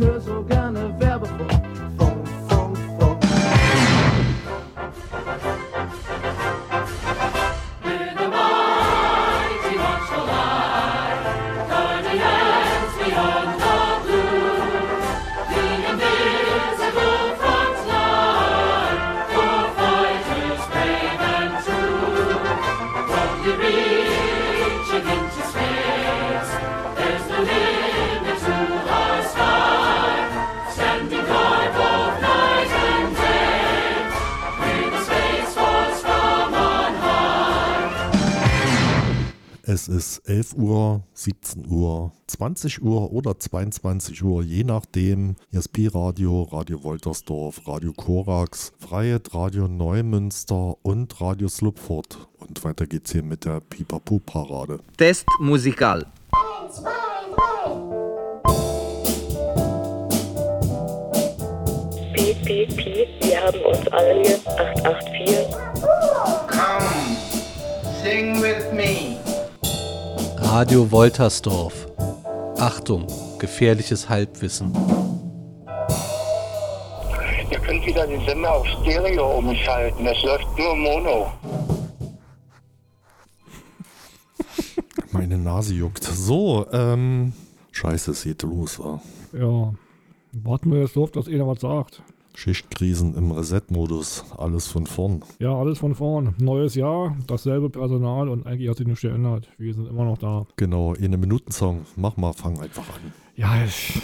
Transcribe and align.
treasure, 0.00 0.20
so 0.20 0.44
kind 0.44 0.76
of. 0.78 1.09
20 42.40 42.80
Uhr 42.80 43.12
oder 43.12 43.38
22 43.38 44.24
Uhr, 44.24 44.42
je 44.42 44.64
nachdem. 44.64 45.36
Hier 45.50 45.60
ist 45.60 45.74
Pi-Radio, 45.74 46.44
Radio 46.44 46.82
Woltersdorf, 46.82 47.60
Radio 47.68 47.92
Korax, 47.92 48.72
Freiheit 48.78 49.34
Radio 49.34 49.68
Neumünster 49.68 50.74
und 50.80 51.20
Radio 51.20 51.48
Slupford. 51.48 52.16
Und 52.38 52.64
weiter 52.64 52.86
geht's 52.86 53.12
hier 53.12 53.22
mit 53.22 53.44
der 53.44 53.60
Pipapu-Parade. 53.60 54.80
Test 54.96 55.26
musical. 55.38 56.06
Piep, 62.14 62.42
piep, 62.46 62.74
piep, 62.74 63.08
wir 63.20 63.38
haben 63.38 63.60
uns 63.66 63.86
alle 63.88 64.22
lieb. 64.22 64.40
884. 64.48 65.46
Come, 66.48 67.16
sing 68.02 68.40
with 68.40 68.72
me. 68.72 69.18
Radio 70.38 70.90
Woltersdorf. 70.90 71.89
Achtung, 72.60 73.06
gefährliches 73.38 74.10
Halbwissen. 74.10 74.74
Ihr 77.50 77.58
könnt 77.58 77.86
wieder 77.86 78.06
den 78.06 78.22
Sender 78.26 78.52
auf 78.52 78.66
Stereo 78.66 79.38
umschalten. 79.38 80.04
Das 80.04 80.22
läuft 80.22 80.58
nur 80.58 80.76
Mono. 80.76 81.32
Meine 85.10 85.38
Nase 85.38 85.72
juckt. 85.72 86.04
So, 86.04 86.66
ähm, 86.70 87.32
scheiße, 87.72 88.10
es 88.10 88.24
geht 88.24 88.42
los. 88.42 88.78
Wa? 88.78 89.00
Ja, 89.32 89.72
warten 90.32 90.70
wir 90.70 90.80
jetzt 90.80 90.96
drauf, 90.96 91.10
dass 91.12 91.28
einer 91.28 91.46
was 91.46 91.60
sagt. 91.60 92.02
Schichtkrisen 92.34 93.14
im 93.14 93.30
Reset-Modus, 93.32 94.24
alles 94.36 94.68
von 94.68 94.86
vorn. 94.86 95.22
Ja, 95.38 95.54
alles 95.54 95.78
von 95.78 95.94
vorn. 95.94 96.34
Neues 96.38 96.74
Jahr, 96.74 97.16
dasselbe 97.26 97.70
Personal 97.70 98.28
und 98.28 98.46
eigentlich 98.46 98.68
hat 98.68 98.78
sich 98.78 98.86
nichts 98.86 99.02
geändert. 99.02 99.48
Wir 99.58 99.74
sind 99.74 99.88
immer 99.88 100.04
noch 100.04 100.18
da. 100.18 100.46
Genau, 100.56 100.94
eine 100.94 101.18
Minuten-Song. 101.18 101.82
Mach 101.96 102.16
mal, 102.16 102.32
fang 102.32 102.60
einfach 102.60 102.88
an. 102.88 103.12
Ja, 103.36 103.64
ich, 103.64 104.00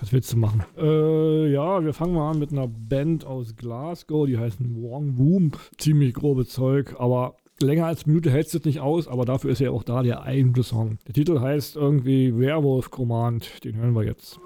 was 0.00 0.12
willst 0.12 0.32
du 0.32 0.36
machen? 0.36 0.64
Äh, 0.76 1.52
ja, 1.52 1.84
wir 1.84 1.94
fangen 1.94 2.14
mal 2.14 2.30
an 2.30 2.38
mit 2.38 2.52
einer 2.52 2.68
Band 2.68 3.24
aus 3.24 3.56
Glasgow, 3.56 4.26
die 4.26 4.38
heißen 4.38 4.82
Wong 4.82 5.14
Boom. 5.14 5.52
Ziemlich 5.78 6.14
grobe 6.14 6.46
Zeug, 6.46 6.96
aber 6.98 7.36
länger 7.60 7.86
als 7.86 8.04
eine 8.04 8.12
Minute 8.12 8.30
hält 8.30 8.46
es 8.46 8.64
nicht 8.64 8.80
aus, 8.80 9.08
aber 9.08 9.24
dafür 9.24 9.50
ist 9.50 9.60
ja 9.60 9.70
auch 9.70 9.82
da 9.82 10.02
der 10.02 10.22
eigentliche 10.22 10.68
Song. 10.68 10.98
Der 11.06 11.14
Titel 11.14 11.40
heißt 11.40 11.76
irgendwie 11.76 12.36
Werewolf 12.36 12.90
Command, 12.90 13.64
den 13.64 13.76
hören 13.76 13.94
wir 13.94 14.04
jetzt. 14.04 14.40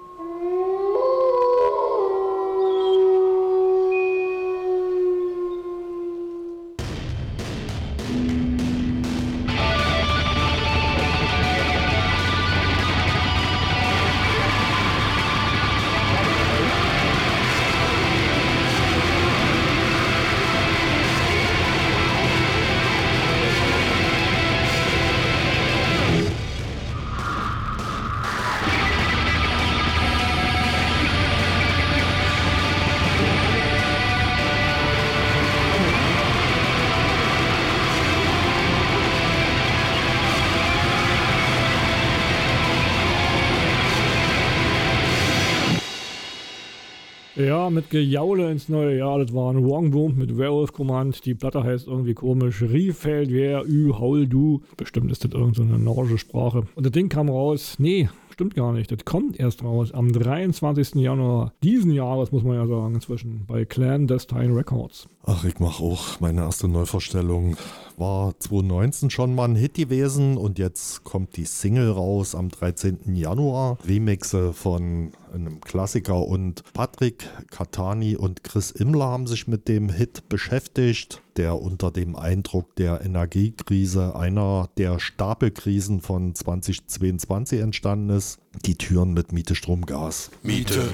Gejaule 47.89 48.51
ins 48.51 48.69
neue 48.69 48.97
Jahr. 48.97 49.19
Das 49.19 49.33
war 49.33 49.51
ein 49.51 49.63
Wrong 49.63 49.91
Boom 49.91 50.17
mit 50.17 50.37
Werewolf 50.37 50.73
Command. 50.73 51.25
Die 51.25 51.35
Platte 51.35 51.63
heißt 51.63 51.87
irgendwie 51.87 52.13
komisch. 52.13 52.61
Riefeld, 52.61 53.31
wer, 53.31 53.65
ü, 53.67 53.93
haul, 53.93 54.27
du. 54.27 54.61
Bestimmt 54.77 55.11
ist 55.11 55.23
das 55.23 55.31
irgendeine 55.31 55.77
so 55.77 55.77
norwegische 55.77 56.17
Sprache. 56.17 56.63
Und 56.75 56.85
das 56.85 56.91
Ding 56.91 57.09
kam 57.09 57.29
raus. 57.29 57.75
Nee, 57.79 58.09
stimmt 58.31 58.55
gar 58.55 58.71
nicht. 58.71 58.91
Das 58.91 59.03
kommt 59.05 59.39
erst 59.39 59.63
raus 59.63 59.91
am 59.91 60.13
23. 60.13 60.95
Januar 60.95 61.53
diesen 61.63 61.91
Jahres, 61.91 62.31
muss 62.31 62.43
man 62.43 62.55
ja 62.55 62.67
sagen, 62.67 62.95
inzwischen. 62.95 63.45
Bei 63.47 63.65
Clandestine 63.65 64.55
Records. 64.55 65.09
Ach, 65.31 65.43
ich 65.43 65.59
mach 65.59 65.79
auch 65.79 66.19
meine 66.21 66.41
erste 66.41 66.67
Neuvorstellung. 66.67 67.55
War 67.97 68.33
2019 68.39 69.11
schon 69.11 69.35
mal 69.35 69.47
ein 69.47 69.55
Hit 69.55 69.75
gewesen 69.75 70.37
und 70.37 70.57
jetzt 70.57 71.03
kommt 71.03 71.37
die 71.37 71.45
Single 71.45 71.91
raus 71.91 72.33
am 72.33 72.49
13. 72.49 73.13
Januar. 73.13 73.77
Remixe 73.85 74.53
von 74.53 75.11
einem 75.31 75.61
Klassiker 75.61 76.25
und 76.25 76.63
Patrick 76.73 77.29
Katani 77.51 78.15
und 78.15 78.43
Chris 78.43 78.71
Immler 78.71 79.05
haben 79.05 79.27
sich 79.27 79.47
mit 79.47 79.67
dem 79.67 79.89
Hit 79.89 80.27
beschäftigt, 80.29 81.21
der 81.37 81.61
unter 81.61 81.91
dem 81.91 82.15
Eindruck 82.15 82.75
der 82.77 83.01
Energiekrise 83.01 84.15
einer 84.15 84.67
der 84.77 84.97
Stapelkrisen 84.97 86.01
von 86.01 86.33
2022 86.33 87.59
entstanden 87.59 88.09
ist. 88.17 88.39
Die 88.65 88.79
Türen 88.79 89.13
mit 89.13 89.31
Miete, 89.31 89.53
Strom, 89.53 89.85
Gas. 89.85 90.31
Miete, 90.41 90.89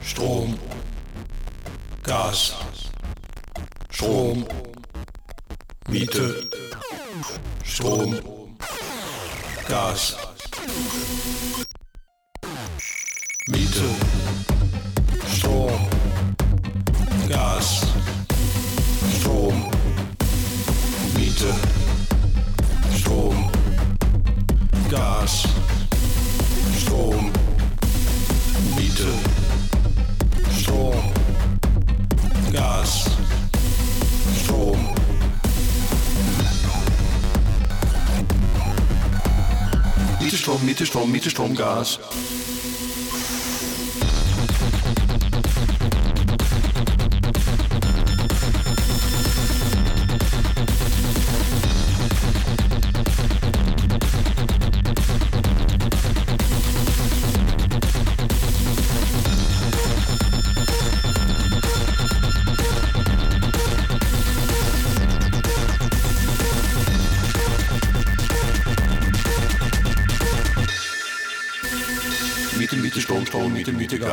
Strom, 0.00 0.54
Gas, 2.04 2.54
Strom, 3.90 4.46
Miete, 5.88 6.48
Strom, 7.64 8.16
Gas, 9.68 10.16
Miete, 13.48 13.88
Strom, 15.26 15.88
Gas, 17.28 17.86
Strom, 19.18 19.70
Miete, 21.14 21.52
Strom, 22.96 23.50
Gas, 24.88 25.59
Strom, 41.10 41.12
Miete, 41.12 41.30
Strom, 41.30 41.54
Gas. 41.54 42.59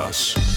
Miete, 0.07 0.56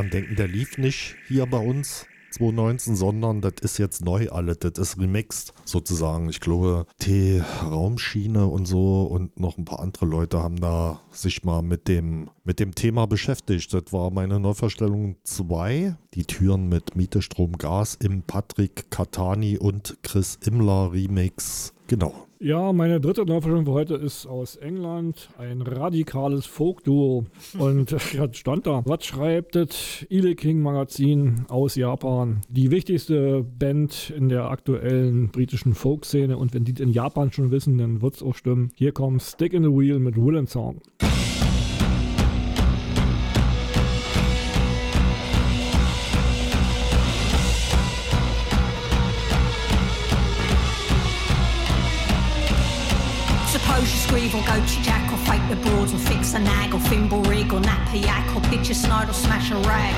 dran 0.00 0.10
denken, 0.10 0.36
der 0.36 0.48
lief 0.48 0.78
nicht 0.78 1.16
hier 1.28 1.46
bei 1.46 1.58
uns 1.58 2.06
2019, 2.30 2.94
sondern 2.94 3.40
das 3.40 3.54
ist 3.60 3.78
jetzt 3.78 4.04
neu 4.04 4.28
alles, 4.30 4.58
das 4.60 4.78
ist 4.78 4.98
remixed 4.98 5.52
sozusagen. 5.64 6.28
Ich 6.28 6.40
glaube, 6.40 6.86
die 7.02 7.42
Raumschiene 7.62 8.46
und 8.46 8.66
so 8.66 9.02
und 9.02 9.38
noch 9.38 9.58
ein 9.58 9.64
paar 9.64 9.80
andere 9.80 10.06
Leute 10.06 10.40
haben 10.40 10.60
da 10.60 11.00
sich 11.10 11.42
mal 11.42 11.62
mit 11.62 11.88
dem, 11.88 12.30
mit 12.44 12.60
dem 12.60 12.74
Thema 12.74 13.06
beschäftigt. 13.06 13.74
Das 13.74 13.92
war 13.92 14.10
meine 14.10 14.38
Neuverstellung 14.38 15.16
2, 15.24 15.96
die 16.14 16.24
Türen 16.24 16.68
mit 16.68 16.94
Miete, 16.94 17.20
Strom, 17.20 17.58
Gas 17.58 17.96
im 17.96 18.22
Patrick 18.22 18.90
Katani 18.90 19.58
und 19.58 19.98
Chris 20.02 20.38
Immler 20.46 20.92
Remix. 20.92 21.74
Genau. 21.88 22.29
Ja, 22.42 22.72
meine 22.72 23.02
dritte 23.02 23.26
Neuverstellung 23.26 23.66
für 23.66 23.72
heute 23.72 23.96
ist 23.96 24.24
aus 24.24 24.56
England, 24.56 25.28
ein 25.36 25.60
radikales 25.60 26.46
Folk-Duo. 26.46 27.26
Und 27.58 27.90
ja, 28.14 28.32
stand 28.32 28.66
da. 28.66 28.82
Was 28.86 29.04
schreibt 29.04 29.56
das 29.56 30.06
Ile 30.08 30.34
King 30.34 30.62
Magazin 30.62 31.44
aus 31.48 31.74
Japan? 31.74 32.40
Die 32.48 32.70
wichtigste 32.70 33.42
Band 33.42 34.08
in 34.16 34.30
der 34.30 34.50
aktuellen 34.50 35.28
britischen 35.28 35.74
Folk-Szene. 35.74 36.38
Und 36.38 36.54
wenn 36.54 36.64
die 36.64 36.82
in 36.82 36.88
Japan 36.88 37.30
schon 37.30 37.50
wissen, 37.50 37.76
dann 37.76 38.00
wird's 38.00 38.22
auch 38.22 38.34
stimmen. 38.34 38.72
Hier 38.74 38.92
kommt 38.92 39.20
Stick 39.20 39.52
in 39.52 39.62
the 39.62 39.68
Wheel 39.68 39.98
mit 39.98 40.16
Will 40.16 40.46
Song. 40.46 40.80
Broads 55.62 55.92
or 55.94 55.98
fix 55.98 56.34
a 56.34 56.38
nag 56.38 56.74
or 56.74 56.80
thimble 56.80 57.22
rig 57.22 57.52
or 57.52 57.60
nappy 57.60 58.02
yak 58.04 58.26
or 58.34 58.40
pitch 58.50 58.70
a 58.70 58.74
snide 58.74 59.08
or 59.08 59.12
smash 59.12 59.50
a 59.50 59.56
rag. 59.68 59.94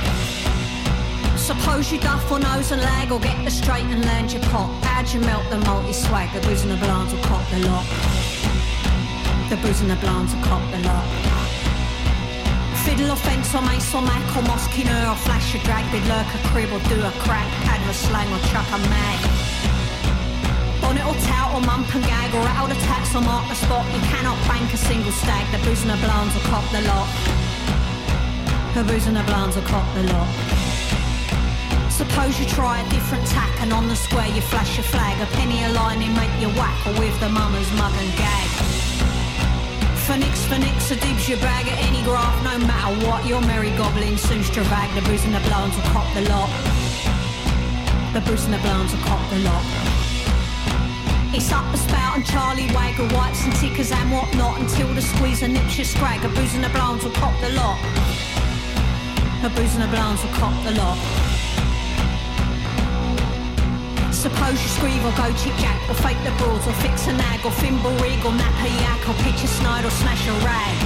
Suppose 1.36 1.90
you 1.90 1.98
duff 1.98 2.30
or 2.30 2.38
nose 2.38 2.70
and 2.72 2.80
lag 2.82 3.10
or 3.10 3.20
get 3.20 3.36
the 3.44 3.50
straight 3.50 3.84
and 3.84 4.04
land 4.04 4.32
your 4.32 4.42
pot. 4.42 4.70
How'd 4.84 5.12
you 5.12 5.20
melt 5.20 5.48
the 5.50 5.58
multi 5.58 5.92
swag? 5.92 6.32
The 6.32 6.40
booze 6.46 6.62
and 6.62 6.70
the 6.70 6.76
blinds 6.76 7.12
will 7.12 7.22
cop 7.22 7.44
the 7.50 7.60
lot. 7.66 7.86
The 9.48 9.56
booze 9.56 9.80
and 9.80 9.90
the 9.90 9.96
blinds 9.96 10.34
will 10.34 10.42
cop 10.42 10.62
the 10.70 10.78
lot. 10.86 11.06
Fiddle 12.84 13.10
or 13.10 13.16
fence 13.16 13.54
or 13.54 13.62
mace 13.62 13.94
or 13.94 14.02
mac 14.02 14.24
or 14.36 14.42
mosquino 14.42 15.12
or 15.12 15.16
flash 15.16 15.54
a 15.54 15.58
drag, 15.64 15.90
bid 15.92 16.06
lurk 16.06 16.26
a 16.34 16.38
crib 16.48 16.72
or 16.72 16.80
do 16.88 17.00
a 17.02 17.10
crack, 17.22 17.50
pad 17.64 17.80
a 17.88 17.94
slang 17.94 18.32
or 18.32 18.40
chuck 18.50 18.66
a 18.72 18.78
mag. 18.88 19.51
Or 20.92 21.60
mump 21.60 21.94
and 21.94 22.04
gag 22.04 22.34
or 22.34 22.48
out 22.48 22.68
the 22.68 22.80
tax 22.88 23.14
or 23.14 23.20
mark 23.20 23.46
the 23.48 23.54
spot. 23.54 23.84
You 23.92 24.00
cannot 24.08 24.40
bank 24.48 24.72
a 24.72 24.76
single 24.76 25.12
stag. 25.12 25.44
The 25.52 25.60
booze 25.68 25.82
and 25.84 25.90
the 25.92 26.00
blinds 26.00 26.32
will 26.32 26.48
cop 26.48 26.64
the 26.72 26.80
lot. 26.88 27.08
The 28.72 28.84
booze 28.84 29.06
and 29.06 29.16
the 29.16 29.22
blinds 29.24 29.56
will 29.56 29.68
cop 29.68 29.84
the 29.92 30.04
lot. 30.08 30.28
Suppose 31.92 32.40
you 32.40 32.46
try 32.46 32.80
a 32.80 32.88
different 32.88 33.26
tack 33.28 33.52
and 33.60 33.72
on 33.72 33.88
the 33.88 33.96
square 33.96 34.28
you 34.28 34.40
flash 34.40 34.76
your 34.76 34.84
flag. 34.84 35.20
A 35.20 35.26
penny 35.36 35.62
a 35.64 35.68
line 35.72 36.00
and 36.00 36.16
make 36.16 36.32
you 36.40 36.48
whack 36.56 36.76
or 36.86 36.96
with 37.00 37.12
the 37.20 37.28
mama's 37.28 37.68
mug 37.76 37.92
and 37.92 38.12
gag. 38.16 38.48
For 40.08 40.16
nix, 40.16 40.44
for 40.48 40.56
a 40.56 40.96
dibs 40.96 41.28
your 41.28 41.38
bag 41.44 41.68
at 41.68 41.78
any 41.84 42.02
graph, 42.02 42.36
no 42.44 42.56
matter 42.64 42.92
what. 43.04 43.26
Your 43.26 43.42
merry 43.42 43.76
goblin 43.76 44.16
soon 44.16 44.40
stravag. 44.40 44.88
The 44.94 45.02
booze 45.04 45.24
and 45.24 45.34
the 45.34 45.44
blinds 45.48 45.76
will 45.76 45.88
cop 45.92 46.08
the 46.14 46.24
lot. 46.32 46.48
The 48.16 48.20
booze 48.24 48.44
and 48.46 48.54
the 48.54 48.62
blinds 48.64 48.94
will 48.94 49.04
cop 49.04 49.20
the 49.28 49.40
lot. 49.40 49.81
It's 51.34 51.50
up 51.50 51.64
the 51.72 51.78
spout 51.78 52.16
and 52.16 52.26
Charlie 52.26 52.68
Wagger 52.76 53.08
wipes 53.16 53.42
and 53.44 53.56
tickers 53.56 53.90
and 53.90 54.12
whatnot 54.12 54.60
until 54.60 54.92
the 54.92 55.00
squeeze 55.00 55.40
and 55.40 55.54
nips 55.54 55.78
your 55.78 55.86
scrag. 55.86 56.22
A 56.26 56.28
booze 56.28 56.52
and 56.54 56.62
the 56.62 56.68
blinds 56.68 57.04
will 57.04 57.16
cop 57.16 57.32
the 57.40 57.48
lot. 57.56 57.80
A 59.40 59.48
booze 59.56 59.72
and 59.72 59.80
the 59.80 59.88
blinds 59.88 60.20
will 60.20 60.36
cop 60.36 60.52
the 60.60 60.76
lot. 60.76 61.00
Suppose 64.12 64.60
you 64.60 64.68
screeve 64.76 65.00
or 65.08 65.16
go 65.16 65.32
chip 65.40 65.56
jack 65.56 65.80
or 65.88 65.96
fake 66.04 66.20
the 66.20 66.36
broads 66.36 66.68
or 66.68 66.76
fix 66.84 67.08
a 67.08 67.16
nag 67.16 67.40
or 67.48 67.52
thimble 67.64 67.96
rig 68.04 68.20
or 68.28 68.36
nap 68.36 68.52
a 68.60 68.68
yak 68.68 69.00
or 69.08 69.16
pitch 69.24 69.40
a 69.40 69.48
snide 69.48 69.86
or 69.88 69.94
smash 70.04 70.28
a 70.28 70.36
rag. 70.44 70.76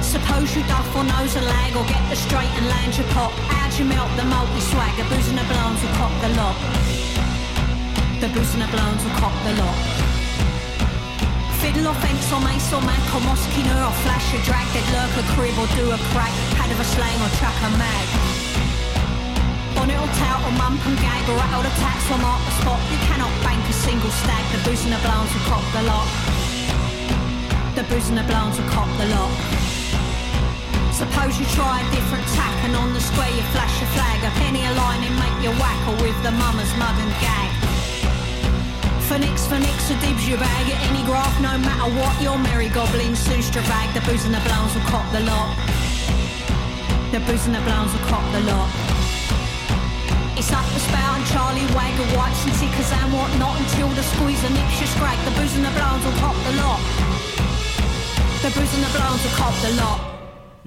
Suppose 0.00 0.54
you 0.54 0.62
duff 0.70 0.86
or 0.94 1.02
nose 1.02 1.34
a 1.34 1.42
lag 1.42 1.74
or 1.74 1.82
get 1.90 2.06
the 2.06 2.14
straight 2.14 2.54
and 2.54 2.66
land 2.70 2.96
your 2.96 3.08
pot. 3.18 3.34
How'd 3.50 3.74
you 3.80 3.84
melt 3.84 4.14
the 4.14 4.24
multi 4.30 4.62
swag? 4.70 4.94
A 4.94 5.02
booze 5.10 5.26
and 5.26 5.38
the 5.38 5.46
blinds 5.50 5.82
will 5.82 5.94
cop 5.98 6.14
the 6.22 6.30
lot. 6.38 6.97
The 8.18 8.26
the 8.26 8.66
blinds 8.74 9.04
will 9.06 9.14
cop 9.14 9.30
the 9.46 9.54
lot. 9.62 9.78
Fiddle 11.62 11.86
or 11.86 11.94
fence 12.02 12.26
or 12.34 12.42
mace 12.42 12.66
or 12.74 12.82
mac 12.82 12.98
or 13.14 13.22
mosquito 13.22 13.70
or 13.70 13.94
flash 14.02 14.26
a 14.34 14.42
drag, 14.42 14.66
they'd 14.74 14.90
lurk 14.90 15.14
a 15.22 15.24
crib 15.38 15.54
or 15.54 15.70
do 15.78 15.86
a 15.94 15.98
crack, 16.10 16.34
pad 16.58 16.66
of 16.66 16.82
a 16.82 16.86
slang 16.98 17.14
or 17.22 17.30
chuck 17.38 17.54
a 17.62 17.70
mag. 17.78 18.06
Bonnet 19.70 20.02
or 20.02 20.10
tout 20.18 20.42
or 20.42 20.54
mump 20.58 20.82
and 20.82 20.98
gag 20.98 21.30
or 21.30 21.38
out 21.38 21.62
the 21.62 21.70
tax 21.78 22.10
or 22.10 22.18
mark 22.18 22.42
the 22.42 22.54
spot, 22.58 22.82
you 22.90 22.98
cannot 23.06 23.30
bank 23.46 23.62
a 23.70 23.72
single 23.86 24.10
stag, 24.10 24.42
the 24.50 24.66
the 24.66 24.98
blinds 24.98 25.30
will 25.30 25.46
cop 25.46 25.62
the 25.70 25.82
lot. 25.86 26.10
The 27.78 27.86
the 27.86 28.24
blinds 28.26 28.58
will 28.58 28.66
cop 28.74 28.90
the 28.98 29.06
lot. 29.14 29.30
Suppose 30.90 31.38
you 31.38 31.46
try 31.54 31.86
a 31.86 31.86
different 31.94 32.26
tack 32.34 32.56
and 32.66 32.74
on 32.74 32.90
the 32.98 33.00
square 33.00 33.30
you 33.30 33.46
flash 33.54 33.78
a 33.78 33.86
flag, 33.94 34.18
a 34.26 34.30
penny 34.42 34.66
a 34.66 34.74
line 34.74 35.06
and 35.06 35.14
make 35.22 35.38
you 35.38 35.54
whack 35.62 35.78
or 35.86 35.94
with 36.02 36.18
the 36.26 36.34
mama's 36.34 36.72
mug 36.82 36.98
and 36.98 37.14
gag. 37.22 37.57
For 39.08 39.18
nix, 39.18 39.46
for 39.46 39.58
nix, 39.58 39.88
a 39.88 39.96
dibs 40.04 40.28
your 40.28 40.36
bag 40.36 40.68
at 40.68 40.80
any 40.84 41.00
graph, 41.08 41.32
no 41.40 41.56
matter 41.56 41.88
what. 41.96 42.12
Your 42.20 42.36
merry 42.36 42.68
goblin 42.68 43.16
soon 43.16 43.40
bag, 43.64 43.88
The 43.96 44.04
booze 44.04 44.26
and 44.28 44.34
the 44.36 44.44
blowns 44.44 44.74
will 44.76 44.84
cop 44.84 45.08
the 45.16 45.24
lot. 45.24 45.56
The 47.10 47.20
booze 47.24 47.46
and 47.48 47.56
the 47.56 47.64
blowns 47.64 47.88
will 47.96 48.04
cop 48.04 48.20
the 48.36 48.44
lot. 48.44 48.68
It's 50.36 50.52
up 50.52 50.68
the 50.76 50.80
spout 50.84 51.16
and 51.16 51.24
Charlie 51.32 51.64
Wagger 51.72 52.04
wipes 52.20 52.44
and 52.44 52.52
tickers 52.60 52.92
and 52.92 53.08
whatnot 53.08 53.56
until 53.56 53.88
the 53.96 54.04
squeeze 54.12 54.44
and 54.44 54.52
nips 54.52 54.76
your 54.76 54.92
scrag. 54.92 55.16
The 55.24 55.32
booze 55.40 55.56
and 55.56 55.64
the 55.64 55.72
blowns 55.72 56.04
will 56.04 56.18
cop 56.20 56.36
the 56.44 56.52
lot. 56.60 56.80
The 58.44 58.52
booze 58.52 58.74
and 58.76 58.84
the 58.84 58.92
blowns 58.92 59.24
will 59.24 59.36
cop 59.40 59.56
the 59.64 59.72
lot. 59.80 60.17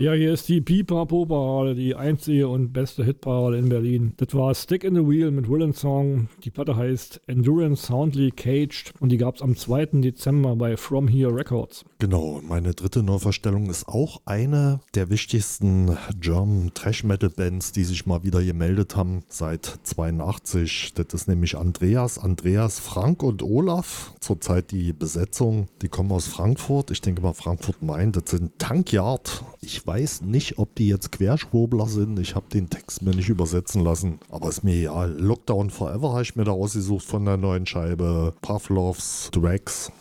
Ja, 0.01 0.13
hier 0.13 0.33
ist 0.33 0.49
die 0.49 0.61
Pipapo-Parade, 0.61 1.75
die 1.75 1.93
einzige 1.93 2.47
und 2.47 2.73
beste 2.73 3.03
Hitparade 3.03 3.59
in 3.59 3.69
Berlin. 3.69 4.13
Das 4.17 4.33
war 4.33 4.55
Stick 4.55 4.83
in 4.83 4.95
the 4.95 5.07
Wheel 5.07 5.29
mit 5.29 5.47
Willen 5.47 5.73
Song. 5.73 6.27
Die 6.43 6.49
Platte 6.49 6.75
heißt 6.75 7.21
Endurance 7.27 7.85
Soundly 7.85 8.31
Caged 8.31 8.93
und 8.99 9.09
die 9.09 9.17
gab 9.17 9.35
es 9.35 9.43
am 9.43 9.55
2. 9.55 10.01
Dezember 10.01 10.55
bei 10.55 10.75
From 10.75 11.07
Here 11.07 11.35
Records. 11.35 11.85
Genau, 11.99 12.41
meine 12.41 12.73
dritte 12.73 13.03
Neuverstellung 13.03 13.69
ist 13.69 13.87
auch 13.87 14.21
eine 14.25 14.79
der 14.95 15.11
wichtigsten 15.11 15.95
German 16.19 16.71
Trash 16.73 17.03
Metal 17.03 17.29
Bands, 17.29 17.71
die 17.71 17.83
sich 17.83 18.07
mal 18.07 18.23
wieder 18.23 18.43
gemeldet 18.43 18.95
haben 18.95 19.21
seit 19.29 19.65
82. 19.83 20.95
Das 20.95 21.13
ist 21.13 21.27
nämlich 21.27 21.55
Andreas, 21.55 22.17
Andreas, 22.17 22.79
Frank 22.79 23.21
und 23.21 23.43
Olaf. 23.43 24.15
Zurzeit 24.19 24.71
die 24.71 24.93
Besetzung. 24.93 25.67
Die 25.83 25.89
kommen 25.89 26.11
aus 26.11 26.25
Frankfurt. 26.25 26.89
Ich 26.89 27.01
denke 27.01 27.21
mal 27.21 27.33
Frankfurt-Main. 27.33 28.13
Das 28.13 28.31
sind 28.31 28.57
Tankyard. 28.57 29.43
Ich 29.61 29.85
weiß 29.85 29.90
nicht, 30.21 30.57
ob 30.57 30.75
die 30.75 30.87
jetzt 30.87 31.11
Querschwurbler 31.11 31.87
sind. 31.87 32.19
Ich 32.19 32.35
habe 32.35 32.45
den 32.51 32.69
Text 32.69 33.01
mir 33.01 33.15
nicht 33.15 33.29
übersetzen 33.29 33.83
lassen. 33.83 34.19
Aber 34.29 34.49
ist 34.49 34.63
mir 34.63 34.75
egal. 34.75 35.11
Lockdown 35.19 35.69
Forever 35.69 36.11
habe 36.11 36.23
ich 36.23 36.35
mir 36.35 36.43
da 36.43 36.51
ausgesucht 36.51 37.05
von 37.05 37.25
der 37.25 37.37
neuen 37.37 37.65
Scheibe. 37.65 38.33
Pavlovs 38.41 39.29
Drags. 39.31 39.91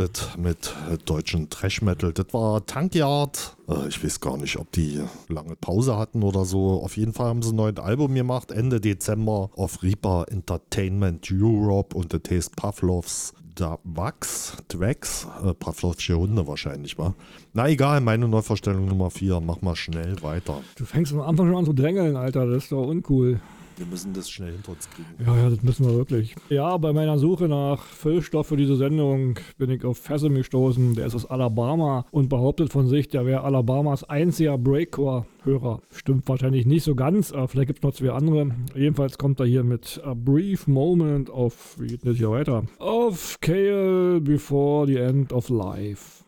Es 0.00 0.36
mit 0.36 0.74
deutschen 1.04 1.50
Trash 1.50 1.82
Metal. 1.82 2.12
Das 2.12 2.26
war 2.32 2.64
Tankyard. 2.64 3.56
Äh, 3.68 3.88
ich 3.88 4.02
weiß 4.02 4.20
gar 4.20 4.36
nicht, 4.36 4.58
ob 4.58 4.70
die 4.72 5.00
lange 5.28 5.56
Pause 5.56 5.96
hatten 5.96 6.22
oder 6.22 6.44
so. 6.44 6.82
Auf 6.82 6.96
jeden 6.96 7.12
Fall 7.12 7.26
haben 7.26 7.42
sie 7.42 7.50
ein 7.50 7.56
neues 7.56 7.78
Album 7.78 8.14
gemacht, 8.14 8.50
Ende 8.50 8.80
Dezember 8.80 9.50
auf 9.56 9.82
Reaper 9.82 10.26
Entertainment 10.28 11.28
Europe 11.32 11.96
und 11.96 12.12
das 12.12 12.22
heißt 12.30 12.56
Pavlovs 12.56 13.32
da 13.54 13.78
Wachs, 13.84 14.56
Dwax, 14.72 15.28
äh, 15.44 15.54
Pavlovsche 15.54 16.18
Hunde 16.18 16.46
wahrscheinlich, 16.46 16.98
war. 16.98 17.14
Na 17.52 17.68
egal, 17.68 18.00
meine 18.00 18.26
Neuvorstellung 18.26 18.86
Nummer 18.86 19.10
4. 19.10 19.40
Mach 19.40 19.62
mal 19.62 19.76
schnell 19.76 20.20
weiter. 20.22 20.60
Du 20.76 20.84
fängst 20.84 21.12
am 21.12 21.20
Anfang 21.20 21.48
schon 21.48 21.58
an 21.58 21.64
zu 21.64 21.72
drängeln, 21.72 22.16
Alter. 22.16 22.46
Das 22.46 22.64
ist 22.64 22.72
doch 22.72 22.86
uncool. 22.86 23.40
Wir 23.76 23.86
müssen 23.86 24.12
das 24.12 24.30
schnell 24.30 24.52
hinter 24.52 24.72
uns 24.72 24.88
kriegen. 24.90 25.08
Ja, 25.26 25.36
ja, 25.36 25.50
das 25.50 25.62
müssen 25.62 25.86
wir 25.86 25.96
wirklich. 25.96 26.36
Ja, 26.48 26.76
bei 26.76 26.92
meiner 26.92 27.18
Suche 27.18 27.48
nach 27.48 27.82
Füllstoff 27.82 28.46
für 28.46 28.56
diese 28.56 28.76
Sendung 28.76 29.38
bin 29.58 29.70
ich 29.70 29.84
auf 29.84 29.98
Fassem 29.98 30.34
gestoßen. 30.34 30.94
Der 30.94 31.06
ist 31.06 31.14
aus 31.16 31.26
Alabama 31.26 32.06
und 32.12 32.28
behauptet 32.28 32.70
von 32.70 32.86
sich, 32.86 33.08
der 33.08 33.26
wäre 33.26 33.42
Alabamas 33.42 34.04
einziger 34.04 34.58
Breakcore-Hörer. 34.58 35.80
Stimmt 35.92 36.28
wahrscheinlich 36.28 36.66
nicht 36.66 36.84
so 36.84 36.94
ganz, 36.94 37.32
aber 37.32 37.48
vielleicht 37.48 37.66
gibt 37.66 37.80
es 37.80 37.82
noch 37.82 37.94
zwei 37.94 38.12
andere. 38.12 38.54
Jedenfalls 38.76 39.18
kommt 39.18 39.40
er 39.40 39.46
hier 39.46 39.64
mit 39.64 40.00
A 40.04 40.14
Brief 40.14 40.68
Moment 40.68 41.30
auf, 41.30 41.76
wie 41.80 41.88
geht 41.88 42.06
das 42.06 42.16
hier 42.16 42.30
weiter? 42.30 42.64
Auf 42.78 43.38
Kale 43.40 44.20
Before 44.20 44.86
the 44.86 44.98
End 44.98 45.32
of 45.32 45.48
Life. 45.48 46.22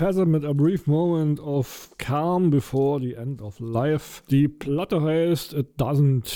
Feather 0.00 0.24
mit 0.24 0.46
A 0.46 0.54
Brief 0.54 0.86
Moment 0.86 1.40
of 1.40 1.90
Calm 1.98 2.48
Before 2.48 2.98
the 2.98 3.12
End 3.12 3.42
of 3.42 3.60
Life. 3.60 4.22
Die 4.30 4.48
Platte 4.48 5.02
heißt 5.02 5.52
It 5.52 5.78
Doesn't. 5.78 6.32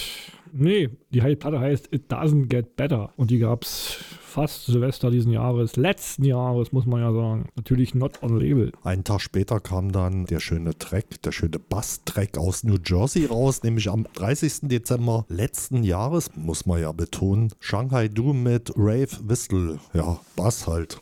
Nee, 0.52 0.90
die 1.08 1.20
Platte 1.34 1.60
heißt 1.60 1.88
It 1.90 2.12
Doesn't 2.12 2.48
Get 2.48 2.76
Better. 2.76 3.14
Und 3.16 3.30
die 3.30 3.38
gab's 3.38 3.96
fast 4.20 4.66
Silvester 4.66 5.10
diesen 5.10 5.32
Jahres, 5.32 5.76
letzten 5.76 6.24
Jahres, 6.24 6.72
muss 6.72 6.84
man 6.84 7.00
ja 7.00 7.10
sagen. 7.14 7.46
Natürlich 7.56 7.94
not 7.94 8.22
on 8.22 8.38
label. 8.38 8.70
Einen 8.82 9.02
Tag 9.02 9.22
später 9.22 9.60
kam 9.60 9.92
dann 9.92 10.26
der 10.26 10.40
schöne 10.40 10.76
Track, 10.76 11.22
der 11.22 11.32
schöne 11.32 11.58
Bass-Track 11.58 12.36
aus 12.36 12.64
New 12.64 12.76
Jersey 12.84 13.24
raus, 13.24 13.62
nämlich 13.62 13.88
am 13.88 14.04
30. 14.12 14.68
Dezember 14.68 15.24
letzten 15.30 15.84
Jahres, 15.84 16.30
muss 16.36 16.66
man 16.66 16.82
ja 16.82 16.92
betonen. 16.92 17.50
Shanghai 17.60 18.08
Doom 18.08 18.42
mit 18.42 18.74
Rave 18.76 19.08
Whistle. 19.22 19.78
Ja, 19.94 20.20
Bass 20.36 20.66
halt. 20.66 20.98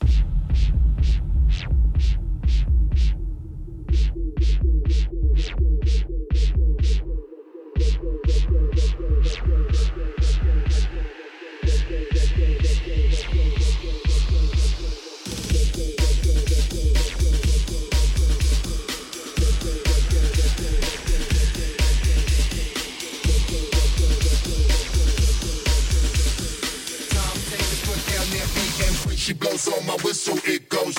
She 29.23 29.31
blows 29.31 29.69
on 29.69 29.85
my 29.85 29.95
whistle, 30.03 30.37
it 30.43 30.67
goes. 30.67 30.97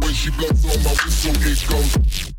When 0.00 0.14
she 0.14 0.30
blows 0.30 0.64
on 0.64 0.84
my 0.84 0.90
whistle, 0.90 1.34
it 1.42 1.66
goes. 1.68 2.35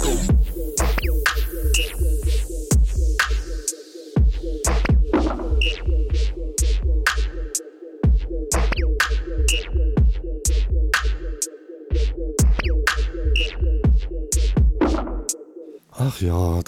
Go. 0.00 0.31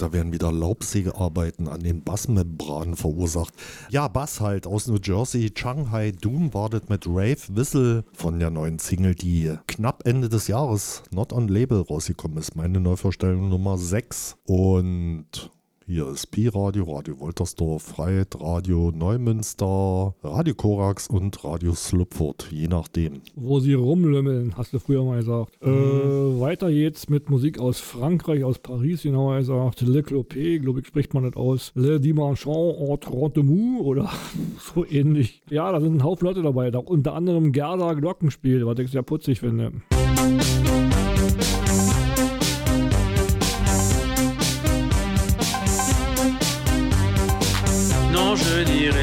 Da 0.05 0.13
werden 0.13 0.31
wieder 0.31 0.51
Laubsägearbeiten 0.51 1.67
an 1.67 1.81
den 1.81 2.03
Bassmembranen 2.03 2.95
verursacht. 2.95 3.55
Ja, 3.89 4.07
Bass 4.07 4.39
halt 4.39 4.67
aus 4.67 4.85
New 4.85 4.99
Jersey. 5.01 5.51
Shanghai 5.55 6.11
Doom 6.11 6.53
wartet 6.53 6.91
mit 6.91 7.07
Rave 7.07 7.39
Whistle 7.49 8.03
von 8.13 8.37
der 8.39 8.51
neuen 8.51 8.77
Single, 8.77 9.15
die 9.15 9.55
knapp 9.65 10.05
Ende 10.05 10.29
des 10.29 10.47
Jahres 10.47 11.01
Not 11.09 11.33
on 11.33 11.47
Label 11.47 11.81
rausgekommen 11.81 12.37
ist. 12.37 12.55
Meine 12.55 12.79
Neuvorstellung 12.79 13.49
Nummer 13.49 13.79
6. 13.79 14.37
Und 14.45 15.49
hier 15.87 16.07
ist 16.07 16.31
Pi-Radio, 16.31 16.83
Radio 16.83 17.19
Woltersdorf, 17.19 17.83
Freiheit, 17.83 18.35
Radio 18.41 18.91
Neumünster, 18.91 20.15
Radio 20.23 20.55
Korax 20.55 21.07
und 21.07 21.43
Radio 21.43 21.73
Slupfurt, 21.75 22.47
je 22.51 22.67
nachdem. 22.67 23.21
Wo 23.35 23.59
sie 23.59 23.73
rumlümmeln, 23.73 24.57
hast 24.57 24.73
du 24.73 24.79
früher 24.79 25.03
mal 25.03 25.19
gesagt. 25.19 25.53
Äh, 25.61 25.69
weiter 25.69 26.71
geht's 26.71 27.07
mit 27.07 27.29
Musik 27.29 27.59
aus 27.59 27.79
Frankreich, 27.79 28.43
aus 28.43 28.57
Paris, 28.57 29.03
genauer 29.03 29.37
gesagt. 29.37 29.81
Le 29.81 29.99
Clopé, 30.01 30.59
glaube 30.59 30.79
ich, 30.79 30.87
spricht 30.87 31.13
man 31.13 31.23
nicht 31.23 31.37
aus. 31.37 31.71
Le 31.75 31.99
Dimanchon 31.99 32.75
en 32.89 32.99
Trente 32.99 33.41
oder 33.83 34.09
so 34.73 34.85
ähnlich. 34.85 35.43
Ja, 35.51 35.71
da 35.71 35.79
sind 35.79 35.97
ein 35.97 36.03
Haufen 36.03 36.25
Leute 36.25 36.41
dabei. 36.41 36.71
Da 36.71 36.79
unter 36.79 37.13
anderem 37.13 37.51
Gerda 37.51 37.93
Glockenspiel, 37.93 38.65
was 38.65 38.79
ich 38.79 38.89
sehr 38.89 39.03
putzig 39.03 39.39
finde. 39.39 39.71
Non, 40.15 40.24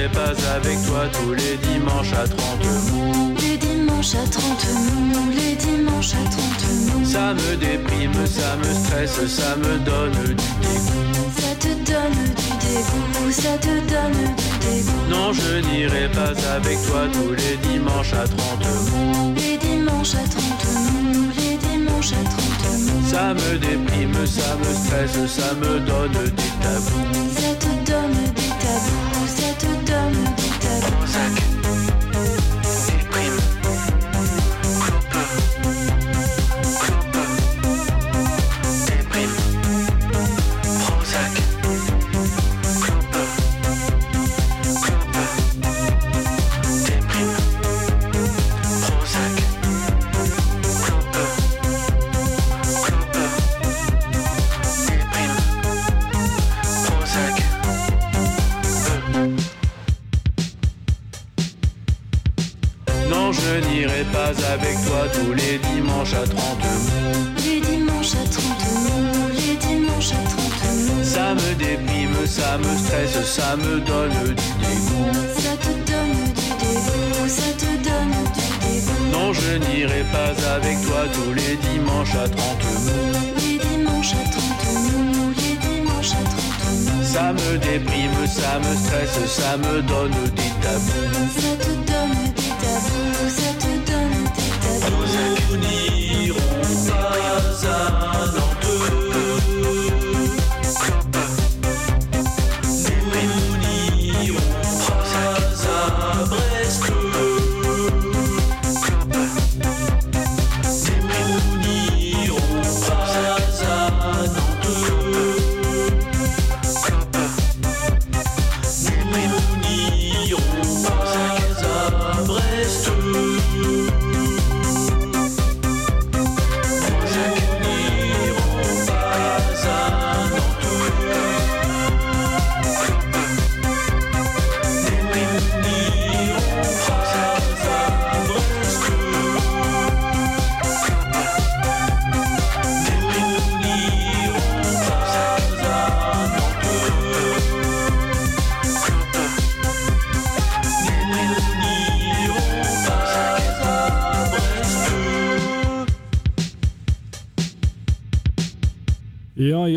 pas 0.09 0.35
avec 0.55 0.85
toi 0.87 1.07
tous 1.13 1.35
les 1.35 1.57
dimanches 1.69 2.13
à 2.13 2.27
30 2.27 2.39
mous. 2.93 3.35
Les 3.41 3.57
dimanches 3.57 4.15
à 4.15 4.27
30 4.29 4.43
mous, 5.13 5.31
les 5.31 5.55
dimanches 5.55 6.15
à 6.15 6.25
30 6.31 7.01
mous. 7.01 7.05
Ça 7.05 7.35
me 7.35 7.57
déprime, 7.57 8.27
ça 8.27 8.57
me 8.57 8.75
stresse, 8.75 9.27
ça 9.27 9.57
me 9.57 9.79
donne 9.79 10.13
du 10.13 10.35
dégoût. 10.35 11.31
Ça 11.39 11.55
te 11.61 11.69
donne 11.91 12.21
du 12.37 12.49
dégoût, 12.67 13.31
ça 13.31 13.59
te 13.59 13.75
donne 13.93 14.23
du 14.37 14.51
dégoût. 14.67 15.05
Non, 15.11 15.33
je 15.33 15.61
n'irai 15.69 16.09
pas 16.09 16.35
avec 16.57 16.79
toi 16.87 17.03
tous 17.13 17.33
les 17.33 17.57
dimanches 17.69 18.15
à 18.15 18.27
30 18.27 18.39
mous. 18.93 19.35
Les 19.37 19.57
dimanches 19.59 20.15
à 20.15 20.27
30 20.27 20.43
mous, 21.15 21.31
les 21.37 21.57
dimanches 21.59 22.13
à 22.13 22.25
30 22.25 22.37
mous. 22.81 23.09
Ça 23.09 23.35
me 23.35 23.59
déprime, 23.59 24.27
ça 24.27 24.57
me 24.57 24.75
stresse, 24.75 25.19
ça 25.31 25.55
me 25.55 25.79
donne 25.81 26.13
des 26.13 26.53
tabous. 26.63 27.07
Ça 27.37 27.55
te 27.61 27.91
donne 27.91 28.02
tous 65.13 65.33
les 65.33 65.59
dimanches 65.59 66.15
à 66.15 66.27
30 66.27 66.37
mous. 66.37 67.43
Les 67.45 67.61
dimanches 67.61 68.15
à 68.15 68.25
30 68.29 68.43
mous, 68.85 69.29
les 69.35 69.57
dimanches 69.57 70.13
à 70.13 70.23
30 70.25 70.37
mous. 70.37 71.05
Ça 71.05 71.35
me 71.35 71.55
déprime, 71.55 72.27
ça 72.27 72.59
me 72.59 72.77
stresse, 72.79 73.25
ça 73.27 73.57
me 73.57 73.81
donne 73.81 74.11
du 74.11 74.49
dégoût. 74.63 75.13
Ça 75.39 75.55
te 75.65 75.73
donne 75.91 76.17
du 76.37 76.49
dégoût, 76.63 77.29
ça 77.29 77.51
te 77.59 77.71
donne 77.87 78.17
du 78.37 78.47
dégoût. 78.65 79.05
Non, 79.13 79.33
je 79.33 79.53
n'irai 79.67 80.05
pas 80.13 80.33
avec 80.57 80.81
toi 80.87 81.03
tous 81.13 81.33
les 81.35 81.57
dimanches 81.69 82.15
à 82.15 82.29
30 82.29 82.65
mous. 82.85 83.13
Les 83.39 83.59
dimanches 83.59 84.15
à 84.15 84.25
30 84.31 84.43
mous, 85.15 85.33
les 85.37 85.57
dimanches 85.67 86.13
à 86.13 86.25
30 86.25 86.37
mous. 86.71 87.05
Ça 87.05 87.33
me 87.33 87.59
déprime, 87.59 88.27
ça 88.27 88.59
me 88.59 88.77
stresse, 88.77 89.19
ça 89.29 89.57
me 89.59 89.83
donne 89.83 90.13
des 90.35 90.53
tabous. 90.63 91.29
Ça 91.39 91.53
te 91.61 91.73
donne 91.91 92.32
souvenirs, 95.53 96.35
au 96.37 97.51
hasard. 97.51 98.12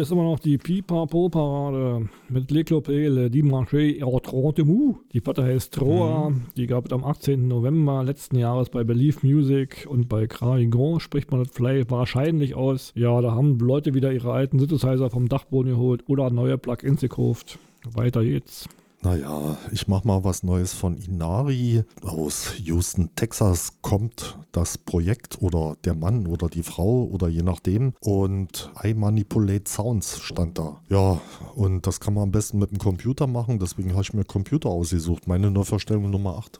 Ist 0.05 0.11
immer 0.11 0.23
noch 0.23 0.37
die 0.37 0.59
Pipapo-Parade 0.59 2.07
mit 2.29 2.51
Le 2.51 2.61
Clopé, 2.61 3.09
Le 3.09 3.31
Dimanche 3.31 4.03
au 4.03 4.19
Trente 4.19 4.63
Mou. 4.63 4.99
Die 5.13 5.19
Platte 5.19 5.43
heißt 5.43 5.73
Troa. 5.73 6.31
Die 6.55 6.67
gab 6.67 6.85
es 6.85 6.93
am 6.93 7.03
18. 7.03 7.47
November 7.47 8.03
letzten 8.03 8.37
Jahres 8.37 8.69
bei 8.69 8.83
Believe 8.83 9.25
Music 9.25 9.87
und 9.89 10.07
bei 10.07 10.27
Craigron 10.27 10.99
spricht 10.99 11.31
man 11.31 11.43
das 11.43 11.51
vielleicht 11.53 11.89
wahrscheinlich 11.89 12.53
aus. 12.53 12.91
Ja, 12.95 13.19
da 13.19 13.31
haben 13.31 13.57
Leute 13.57 13.95
wieder 13.95 14.13
ihre 14.13 14.31
alten 14.31 14.59
Synthesizer 14.59 15.09
vom 15.09 15.27
Dachboden 15.27 15.71
geholt 15.71 16.03
oder 16.07 16.29
neue 16.29 16.59
Plugins 16.59 17.01
gekauft. 17.01 17.57
Weiter 17.91 18.23
geht's. 18.23 18.69
Naja, 19.05 19.55
ich 19.71 19.87
mach 19.87 20.03
mal 20.03 20.23
was 20.23 20.41
Neues 20.41 20.73
von 20.73 20.97
Inari. 20.97 21.83
Aus 22.01 22.55
Houston, 22.57 23.11
Texas 23.15 23.73
kommt 23.83 24.39
das 24.51 24.79
Projekt 24.79 25.43
oder 25.43 25.77
der 25.85 25.93
Mann 25.93 26.25
oder 26.25 26.49
die 26.49 26.63
Frau 26.63 27.03
oder 27.03 27.27
je 27.27 27.43
nachdem. 27.43 27.93
Und 27.99 28.71
I 28.83 28.95
Manipulate 28.95 29.69
Sounds 29.69 30.19
stand 30.21 30.57
da. 30.57 30.81
Ja, 30.89 31.21
und 31.53 31.85
das 31.85 31.99
kann 31.99 32.15
man 32.15 32.23
am 32.23 32.31
besten 32.31 32.57
mit 32.57 32.71
dem 32.71 32.79
Computer 32.79 33.27
machen. 33.27 33.59
Deswegen 33.59 33.91
habe 33.91 34.01
ich 34.01 34.15
mir 34.15 34.25
Computer 34.25 34.69
ausgesucht. 34.69 35.27
Meine 35.27 35.51
Neuverstellung 35.51 36.09
Nummer 36.09 36.39
8. 36.39 36.59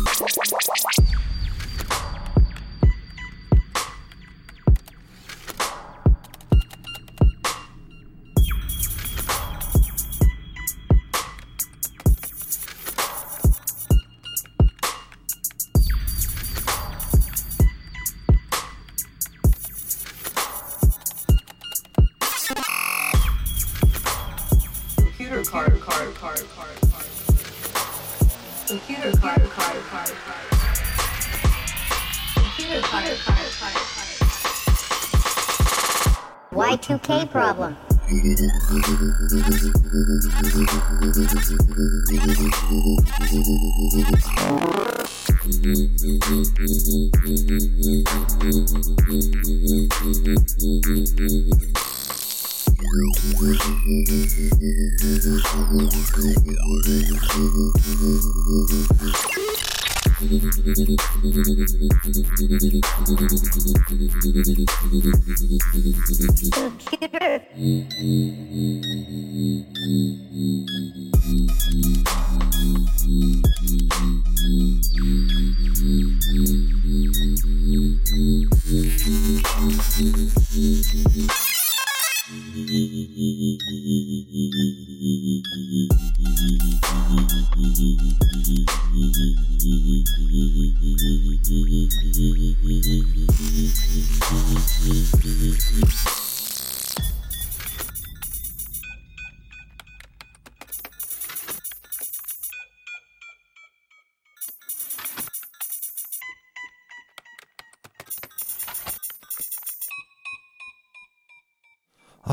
Okay. 62.41 62.81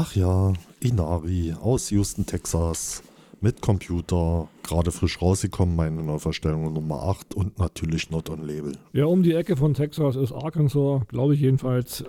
Ach 0.01 0.15
ja, 0.15 0.53
Inari 0.79 1.57
aus 1.61 1.91
Houston, 1.91 2.25
Texas. 2.25 3.03
Mit 3.41 3.61
Computer, 3.61 4.47
gerade 4.69 4.91
frisch 4.91 5.21
rausgekommen, 5.21 5.75
meine 5.75 6.03
Neuverstellung 6.03 6.73
Nummer 6.73 7.03
8 7.05 7.35
und 7.35 7.59
natürlich 7.59 8.11
Not 8.11 8.29
on 8.31 8.43
Label. 8.43 8.73
Ja, 8.93 9.07
um 9.07 9.23
die 9.23 9.33
Ecke 9.33 9.57
von 9.57 9.75
Texas 9.75 10.15
ist 10.17 10.33
Arkansas, 10.33 11.03
glaube 11.09 11.35
ich 11.35 11.41
jedenfalls. 11.41 12.03
Äh, 12.03 12.07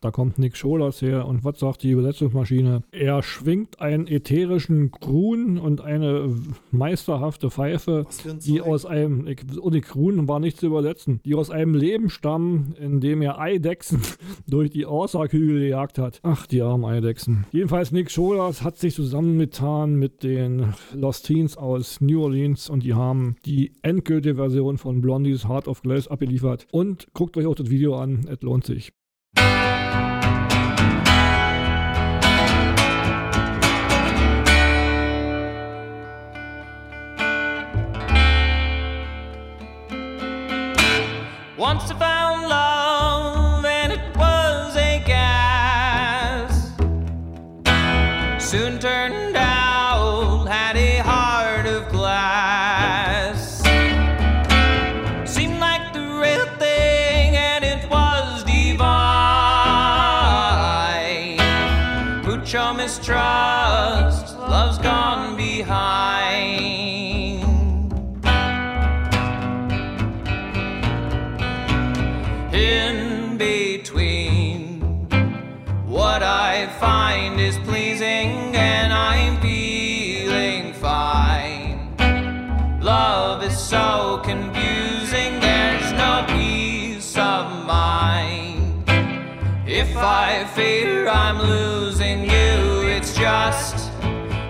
da 0.00 0.10
kommt 0.10 0.38
Nick 0.38 0.56
Scholas 0.56 1.00
her. 1.00 1.26
Und 1.26 1.44
was 1.44 1.58
sagt 1.58 1.82
die 1.82 1.90
Übersetzungsmaschine? 1.90 2.82
Er 2.92 3.22
schwingt 3.22 3.80
einen 3.80 4.06
ätherischen 4.06 4.90
Grun 4.90 5.58
und 5.58 5.80
eine 5.80 6.34
meisterhafte 6.70 7.50
Pfeife, 7.50 8.06
die 8.44 8.60
aus 8.60 8.84
einem, 8.84 9.26
ich, 9.26 9.40
und 9.58 9.74
die 9.74 9.80
Grun 9.80 10.28
war 10.28 10.40
nicht 10.40 10.58
zu 10.58 10.66
übersetzen, 10.66 11.20
die 11.24 11.34
aus 11.34 11.50
einem 11.50 11.74
Leben 11.74 12.10
stammen, 12.10 12.74
in 12.78 13.00
dem 13.00 13.22
er 13.22 13.38
Eidechsen 13.38 14.02
durch 14.46 14.70
die 14.70 14.84
Orsakügel 14.84 15.60
gejagt 15.60 15.98
hat. 15.98 16.20
Ach, 16.22 16.46
die 16.46 16.60
armen 16.60 16.84
Eidechsen. 16.84 17.46
Jedenfalls 17.50 17.92
Nick 17.92 18.10
Scholas 18.10 18.62
hat 18.62 18.76
sich 18.76 18.94
zusammengetan 18.94 19.94
mit 19.94 20.22
den 20.22 20.74
Lost 20.92 21.26
Teens 21.26 21.56
aus 21.56 21.93
New 22.00 22.22
Orleans 22.22 22.68
und 22.68 22.82
die 22.82 22.94
haben 22.94 23.36
die 23.44 23.72
endgültige 23.82 24.36
Version 24.36 24.78
von 24.78 25.00
Blondies 25.00 25.48
Heart 25.48 25.68
of 25.68 25.82
Glass 25.82 26.08
abgeliefert. 26.08 26.66
Und 26.70 27.06
guckt 27.14 27.36
euch 27.36 27.46
auch 27.46 27.54
das 27.54 27.70
Video 27.70 27.96
an, 27.96 28.26
es 28.28 28.40
lohnt 28.42 28.64
sich. 28.64 28.92
Once 41.56 41.90
I 41.90 42.23
If 89.94 90.00
I 90.00 90.44
fear 90.56 91.06
I'm 91.06 91.38
losing 91.38 92.24
you, 92.24 92.82
it's 92.82 93.14
just 93.14 93.92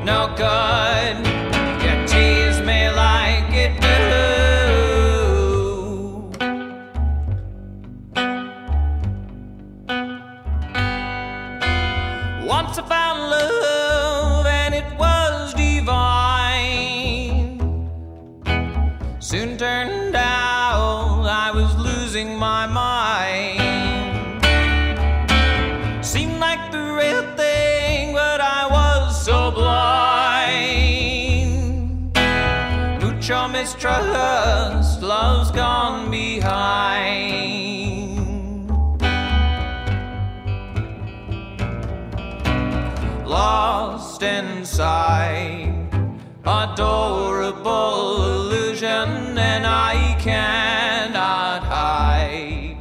no 0.02 0.32
good. 0.38 1.33
Gone. 36.44 36.84
Lost 43.24 44.22
inside, 44.22 45.88
adorable 46.44 48.22
illusion, 48.34 49.38
and 49.52 49.66
I 49.66 50.16
cannot 50.20 51.62
hide. 51.64 52.76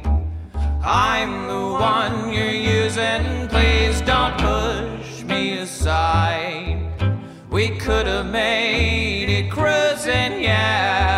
I'm 0.84 1.32
the 1.48 1.66
one 1.94 2.32
you're 2.32 2.60
using, 2.80 3.48
please 3.48 4.00
don't 4.02 4.36
push 4.38 5.24
me 5.24 5.58
aside. 5.58 6.80
We 7.50 7.64
could 7.84 8.06
have 8.06 8.26
made 8.26 9.28
it 9.38 9.50
cruising. 9.50 10.42
Yeah, 10.42 11.13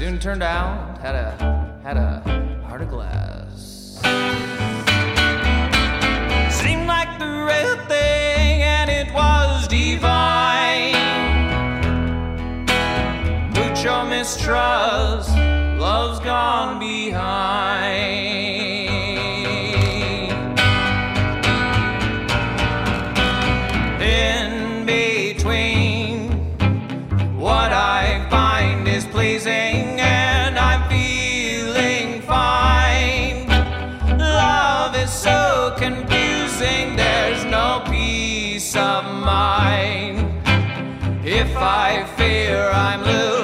Soon 0.00 0.18
turned 0.18 0.42
out 0.42 0.96
had 0.96 1.14
a 1.14 1.30
had 1.82 1.98
a 1.98 2.22
heart 2.66 2.80
of 2.80 2.88
glass. 2.88 4.00
Seemed 6.50 6.86
like 6.86 7.18
the 7.18 7.26
real 7.26 7.76
thing, 7.86 8.62
and 8.62 8.88
it 8.88 9.12
was 9.12 9.68
divine. 9.68 10.94
Mucho 13.52 14.06
mistrust, 14.06 15.36
love's 15.78 16.20
gone 16.20 16.78
behind. 16.78 18.19
If 41.50 41.56
I 41.56 42.04
fear 42.16 42.70
I'm 42.72 43.02
losing 43.02 43.39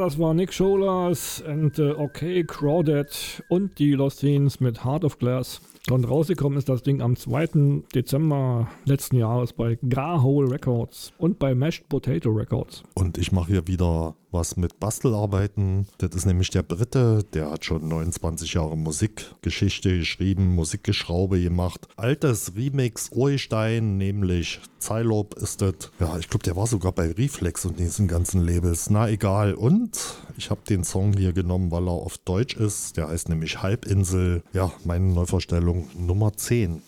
Das 0.00 0.18
war 0.18 0.32
Nick 0.32 0.54
Scholas 0.54 1.42
and 1.44 1.78
äh, 1.78 1.90
OK 1.90 2.46
Crawdad 2.46 3.42
und 3.48 3.78
die 3.80 3.92
Lost 3.92 4.20
Teens 4.20 4.60
mit 4.60 4.84
Heart 4.84 5.04
of 5.04 5.18
Glass. 5.18 5.60
Und 5.90 6.04
rausgekommen 6.04 6.58
ist 6.58 6.68
das 6.68 6.82
Ding 6.82 7.00
am 7.00 7.16
2. 7.16 7.82
Dezember 7.94 8.68
letzten 8.84 9.16
Jahres 9.16 9.54
bei 9.54 9.78
Garhole 9.88 10.50
Records 10.50 11.12
und 11.16 11.38
bei 11.38 11.54
Mashed 11.54 11.88
Potato 11.88 12.30
Records. 12.30 12.82
Und 12.94 13.16
ich 13.16 13.32
mache 13.32 13.52
hier 13.52 13.66
wieder 13.66 14.14
was 14.30 14.56
mit 14.56 14.78
Bastelarbeiten. 14.78 15.86
Das 15.98 16.14
ist 16.14 16.26
nämlich 16.26 16.50
der 16.50 16.62
Brite, 16.62 17.24
der 17.32 17.50
hat 17.50 17.64
schon 17.64 17.88
29 17.88 18.52
Jahre 18.54 18.76
Musikgeschichte 18.76 19.98
geschrieben, 19.98 20.54
Musikgeschraube 20.54 21.40
gemacht. 21.40 21.88
Altes 21.96 22.54
Remix 22.54 23.10
Urstein, 23.10 23.96
nämlich 23.96 24.60
Zeilob 24.78 25.34
ist 25.34 25.62
das. 25.62 25.90
Ja, 25.98 26.18
ich 26.18 26.28
glaube, 26.28 26.44
der 26.44 26.56
war 26.56 26.66
sogar 26.66 26.92
bei 26.92 27.10
Reflex 27.10 27.64
und 27.64 27.78
diesen 27.78 28.06
ganzen 28.06 28.46
Labels. 28.46 28.90
Na 28.90 29.08
egal. 29.08 29.54
Und 29.54 29.98
ich 30.36 30.50
habe 30.50 30.60
den 30.68 30.84
Song 30.84 31.14
hier 31.14 31.32
genommen, 31.32 31.70
weil 31.70 31.88
er 31.88 31.92
auf 31.92 32.18
Deutsch 32.18 32.56
ist. 32.56 32.96
Der 32.96 33.08
heißt 33.08 33.28
nämlich 33.28 33.62
Halbinsel. 33.62 34.42
Ja, 34.52 34.70
meine 34.84 35.06
Neuvorstellung 35.12 35.77
Sendung 35.78 36.06
Nummer 36.06 36.32
10. 36.32 36.82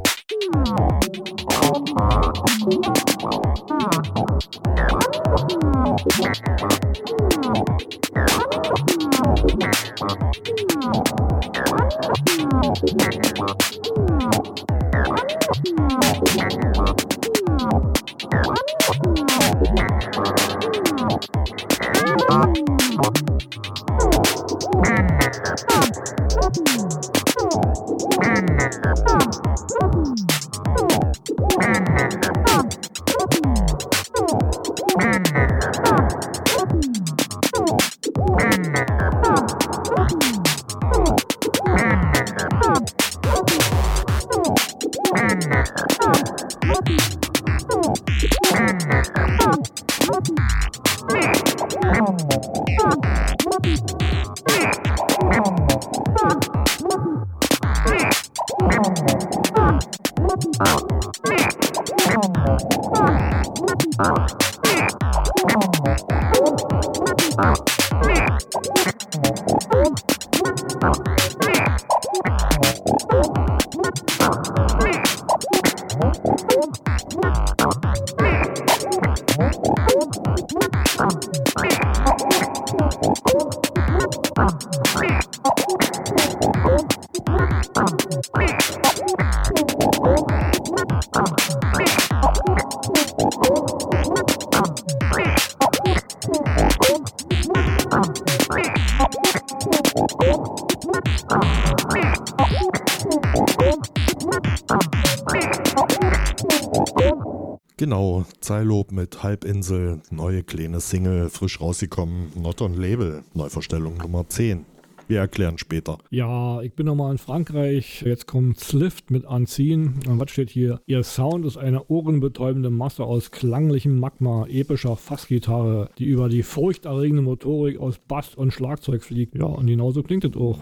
Genau, 107.77 108.25
Zeillob 108.41 108.91
mit 108.91 109.23
Halbinsel, 109.23 110.01
neue 110.11 110.43
kleine 110.43 110.81
Single, 110.81 111.29
frisch 111.31 111.61
rausgekommen, 111.61 112.33
Not 112.35 112.61
on 112.61 112.75
Label, 112.75 113.23
Neuvorstellung 113.35 113.99
Nummer 113.99 114.29
10. 114.29 114.67
Wir 115.07 115.21
erklären 115.21 115.57
später. 115.57 115.97
Ja, 116.11 116.61
ich 116.61 116.75
bin 116.75 116.85
nochmal 116.85 117.13
in 117.13 117.19
Frankreich. 117.19 118.03
Jetzt 118.05 118.27
kommt 118.27 118.61
Slift 118.61 119.11
mit 119.11 119.25
Anziehen. 119.25 120.01
Und 120.07 120.21
was 120.21 120.31
steht 120.31 120.51
hier? 120.51 120.81
Ihr 120.87 121.03
Sound 121.03 121.47
ist 121.47 121.57
eine 121.57 121.85
ohrenbetäubende 121.87 122.69
Masse 122.69 123.05
aus 123.05 123.31
klanglichem 123.31 123.99
Magma, 123.99 124.47
epischer 124.49 124.97
Fassgitarre, 124.97 125.89
die 125.99 126.05
über 126.05 126.29
die 126.29 126.43
furchterregende 126.43 127.23
Motorik 127.23 127.79
aus 127.79 127.99
Bass 127.99 128.35
und 128.35 128.53
Schlagzeug 128.53 129.03
fliegt. 129.03 129.35
Ja, 129.35 129.47
und 129.47 129.67
genauso 129.67 130.03
klingt 130.03 130.25
es 130.25 130.37
auch. 130.37 130.59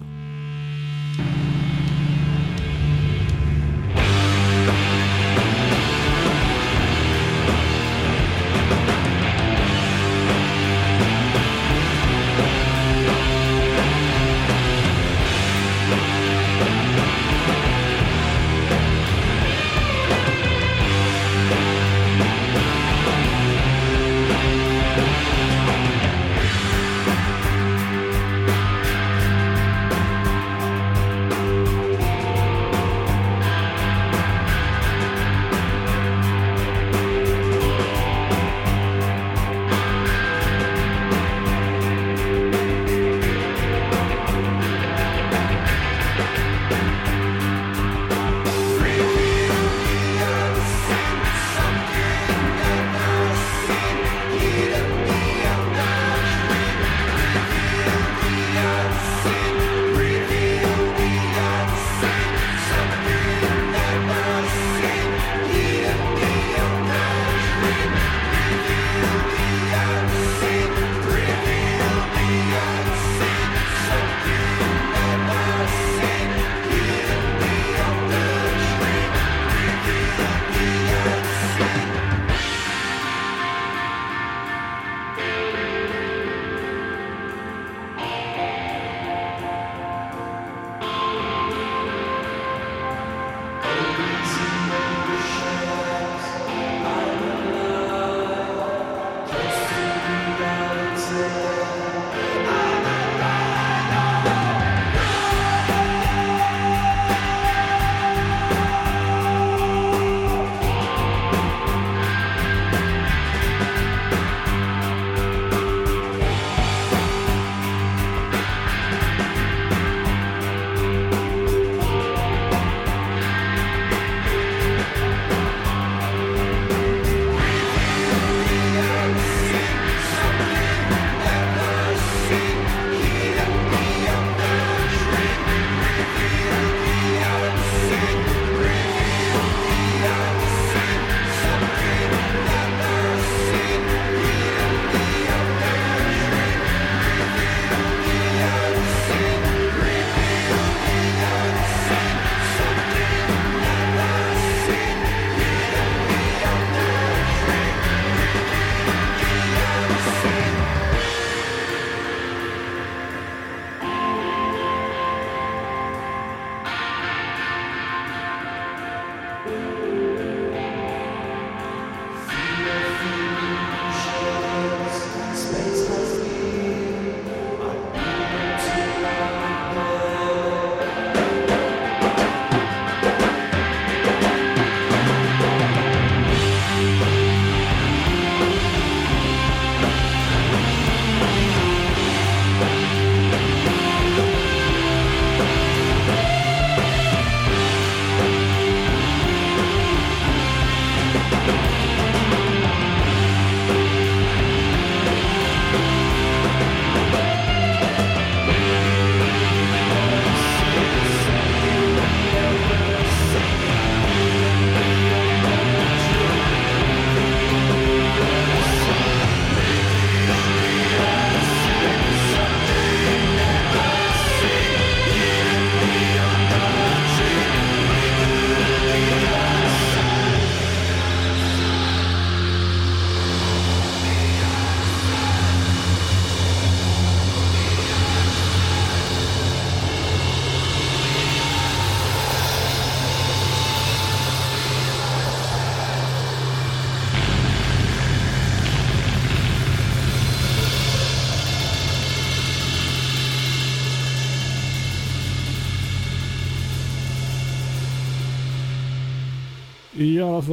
Ja, 1.18 1.45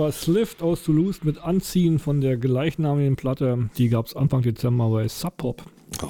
war 0.03 0.11
Slift 0.11 0.61
aus 0.61 0.83
Toulouse 0.83 1.23
mit 1.23 1.37
Anziehen 1.37 1.97
von 1.97 2.19
der 2.19 2.35
gleichnamigen 2.35 3.15
Platte. 3.15 3.69
Die 3.77 3.87
gab 3.87 4.07
es 4.07 4.17
Anfang 4.17 4.41
Dezember 4.41 4.89
bei 4.89 5.07
Sub 5.07 5.37
Pop. 5.37 5.63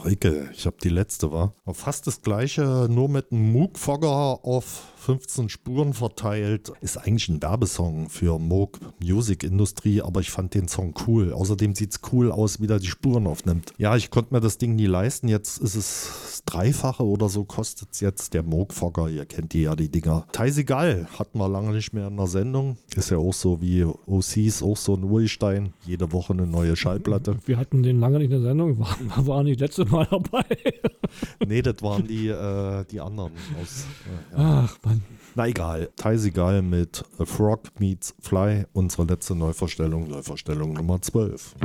Ricke, 0.03 0.49
ich 0.51 0.65
habe 0.65 0.77
die 0.81 0.89
letzte, 0.89 1.31
war. 1.31 1.53
Fast 1.73 2.07
das 2.07 2.23
gleiche, 2.23 2.87
nur 2.89 3.07
mit 3.07 3.31
einem 3.31 3.51
Moog-Fogger 3.51 4.39
auf 4.43 4.92
15 5.03 5.49
Spuren 5.49 5.93
verteilt. 5.93 6.71
Ist 6.79 6.97
eigentlich 6.97 7.27
ein 7.27 7.41
Werbesong 7.41 8.09
für 8.09 8.39
Moog 8.39 8.79
Music 9.03 9.43
Industrie, 9.43 10.01
aber 10.01 10.21
ich 10.21 10.31
fand 10.31 10.53
den 10.53 10.69
Song 10.69 10.93
cool. 11.05 11.33
Außerdem 11.33 11.75
sieht 11.75 11.91
es 11.91 11.99
cool 12.13 12.31
aus, 12.31 12.61
wie 12.61 12.67
der 12.67 12.79
die 12.79 12.87
Spuren 12.87 13.27
aufnimmt. 13.27 13.73
Ja, 13.77 13.97
ich 13.97 14.11
konnte 14.11 14.33
mir 14.33 14.39
das 14.39 14.57
Ding 14.57 14.75
nie 14.75 14.85
leisten. 14.85 15.27
Jetzt 15.27 15.57
ist 15.57 15.75
es 15.75 16.09
das 16.23 16.43
Dreifache 16.45 17.05
oder 17.05 17.27
so 17.27 17.43
kostet 17.43 17.89
es 17.91 17.99
jetzt. 17.99 18.33
Der 18.33 18.43
Moog 18.43 18.73
Fogger, 18.73 19.09
ihr 19.09 19.25
kennt 19.25 19.51
die 19.51 19.63
ja, 19.63 19.75
die 19.75 19.89
Dinger. 19.89 20.25
Teisigal 20.31 21.05
hatten 21.19 21.37
wir 21.37 21.49
lange 21.49 21.73
nicht 21.73 21.91
mehr 21.91 22.07
in 22.07 22.15
der 22.15 22.27
Sendung. 22.27 22.77
Ist 22.95 23.11
ja 23.11 23.17
auch 23.17 23.33
so 23.33 23.61
wie 23.61 23.83
OCs, 23.83 24.63
auch 24.63 24.77
so 24.77 24.95
ein 24.95 25.03
Urstein. 25.03 25.73
Jede 25.85 26.13
Woche 26.13 26.31
eine 26.31 26.47
neue 26.47 26.77
Schallplatte. 26.77 27.39
Wir 27.45 27.57
hatten 27.57 27.83
den 27.83 27.99
lange 27.99 28.19
nicht 28.19 28.31
in 28.31 28.41
der 28.41 28.49
Sendung, 28.49 28.79
war, 28.79 28.97
war 29.27 29.43
nicht 29.43 29.59
letzte 29.59 29.83
Mal 29.83 30.07
dabei. 30.09 30.45
nee, 31.45 31.61
das 31.61 31.81
waren 31.81 32.07
die, 32.07 32.29
äh, 32.29 32.85
die 32.89 33.01
anderen 33.01 33.33
aus. 33.61 33.85
Äh, 34.31 34.37
ja. 34.37 34.63
Ach. 34.63 34.77
Na 35.35 35.47
egal, 35.47 35.89
Teisigal 35.95 36.61
mit 36.61 37.03
A 37.17 37.25
Frog 37.25 37.61
Meets 37.79 38.13
Fly, 38.19 38.65
unsere 38.73 39.05
letzte 39.05 39.33
Neuvorstellung, 39.33 40.07
Neuvorstellung 40.07 40.73
Nummer 40.73 41.01
12. 41.01 41.55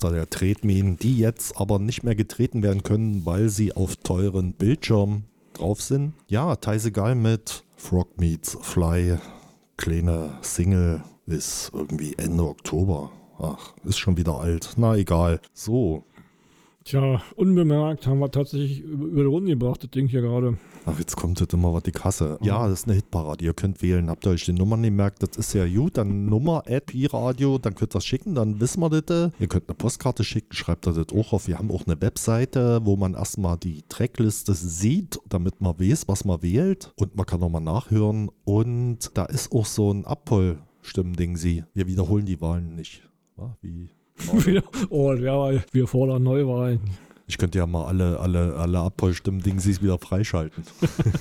Teisegal, 0.00 0.10
der 0.10 0.28
Tretminen, 0.28 0.98
die 0.98 1.18
jetzt 1.18 1.56
aber 1.58 1.78
nicht 1.78 2.02
mehr 2.02 2.14
getreten 2.14 2.62
werden 2.62 2.82
können, 2.82 3.24
weil 3.24 3.48
sie 3.48 3.72
auf 3.72 3.96
teuren 3.96 4.52
Bildschirmen 4.52 5.24
drauf 5.54 5.80
sind. 5.80 6.12
Ja, 6.28 6.56
Teisegal 6.56 7.14
mit 7.14 7.64
Frog 7.76 8.18
Meets 8.18 8.58
Fly, 8.60 9.18
kleine 9.76 10.38
Single, 10.42 11.02
ist 11.26 11.70
irgendwie 11.72 12.14
Ende 12.16 12.44
Oktober. 12.44 13.10
Ach, 13.38 13.74
ist 13.84 13.98
schon 13.98 14.16
wieder 14.16 14.40
alt. 14.40 14.74
Na 14.76 14.96
egal. 14.96 15.40
So, 15.52 16.04
Tja, 16.86 17.20
unbemerkt 17.34 18.06
haben 18.06 18.20
wir 18.20 18.30
tatsächlich 18.30 18.78
über 18.78 19.22
die 19.22 19.26
Runde 19.26 19.50
gebracht, 19.50 19.82
das 19.82 19.90
Ding 19.90 20.06
hier 20.06 20.20
gerade. 20.20 20.56
Ach, 20.84 20.96
jetzt 21.00 21.16
kommt 21.16 21.40
jetzt 21.40 21.52
immer 21.52 21.74
was 21.74 21.82
die 21.82 21.90
Kasse. 21.90 22.38
Ja, 22.42 22.68
das 22.68 22.82
ist 22.82 22.86
eine 22.86 22.94
Hitparade. 22.94 23.44
Ihr 23.44 23.54
könnt 23.54 23.82
wählen. 23.82 24.08
Habt 24.08 24.24
ihr 24.24 24.30
euch 24.30 24.44
die 24.44 24.52
Nummern 24.52 24.84
gemerkt? 24.84 25.20
Das 25.20 25.36
ist 25.36 25.52
ja 25.52 25.66
gut. 25.66 25.98
Dann 25.98 26.26
Nummer 26.26 26.62
at 26.68 26.86
Pi-Radio. 26.86 27.58
Dann 27.58 27.74
könnt 27.74 27.90
ihr 27.90 27.94
das 27.94 28.06
schicken. 28.06 28.36
Dann 28.36 28.60
wissen 28.60 28.80
wir 28.80 29.02
das. 29.02 29.32
Ihr 29.40 29.48
könnt 29.48 29.68
eine 29.68 29.74
Postkarte 29.74 30.22
schicken. 30.22 30.52
Schreibt 30.52 30.86
ihr 30.86 30.92
das 30.92 31.12
auch 31.12 31.32
auf. 31.32 31.48
Wir 31.48 31.58
haben 31.58 31.72
auch 31.72 31.88
eine 31.88 32.00
Webseite, 32.00 32.78
wo 32.84 32.94
man 32.96 33.14
erstmal 33.14 33.56
die 33.56 33.82
Trackliste 33.88 34.54
sieht, 34.54 35.18
damit 35.28 35.60
man 35.60 35.80
weiß, 35.80 36.06
was 36.06 36.24
man 36.24 36.40
wählt. 36.40 36.92
Und 36.94 37.16
man 37.16 37.26
kann 37.26 37.40
nochmal 37.40 37.62
nachhören. 37.62 38.30
Und 38.44 39.10
da 39.14 39.24
ist 39.24 39.50
auch 39.50 39.66
so 39.66 39.90
ein 39.90 40.04
Abhol-Stimmding. 40.04 41.36
Sie. 41.36 41.64
Wir 41.74 41.88
wiederholen 41.88 42.26
die 42.26 42.40
Wahlen 42.40 42.76
nicht. 42.76 43.02
Ja, 43.36 43.56
wie 44.18 44.60
oh, 44.90 45.14
ja, 45.14 45.62
wir 45.72 45.86
fordern 45.86 46.22
Neuwahlen. 46.22 46.80
Ich 47.28 47.38
könnte 47.38 47.58
ja 47.58 47.66
mal 47.66 47.86
alle, 47.86 48.20
alle, 48.20 48.54
alle 48.54 48.78
Abholstimmen-Dingsies 48.78 49.82
wieder 49.82 49.98
freischalten. 49.98 50.62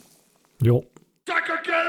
Jo. 0.62 0.84
Killers 1.26 1.60
again 1.60 1.79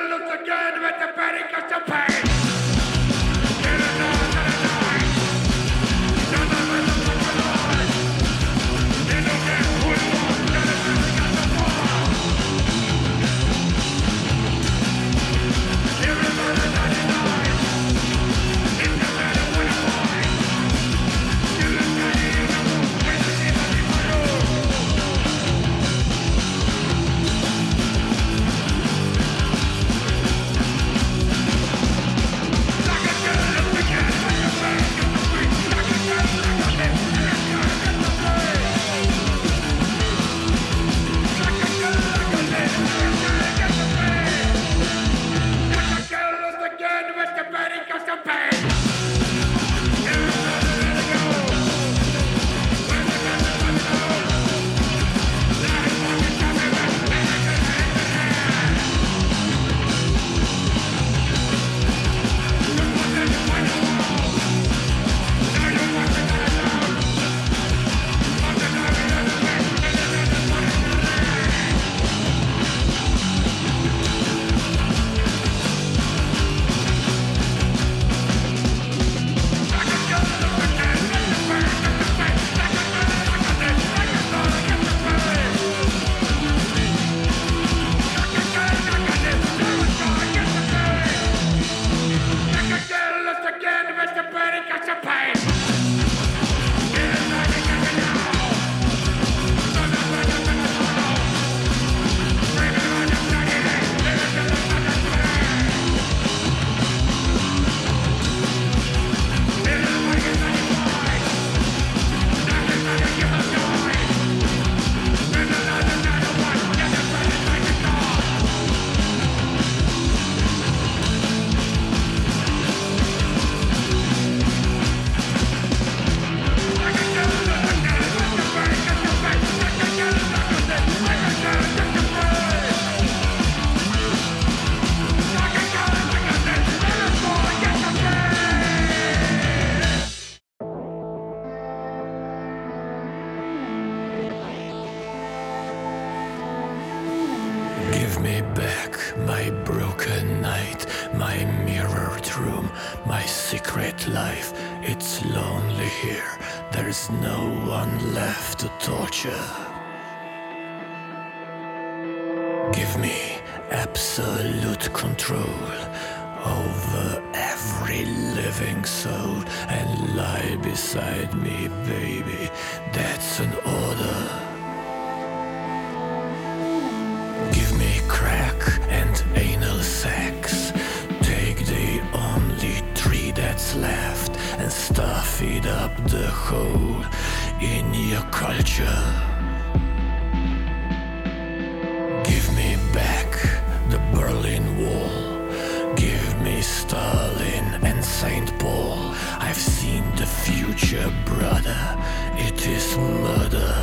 future, 200.92 201.12
brother. 201.26 201.98
It 202.36 202.68
is 202.68 202.98
murder. 202.98 203.74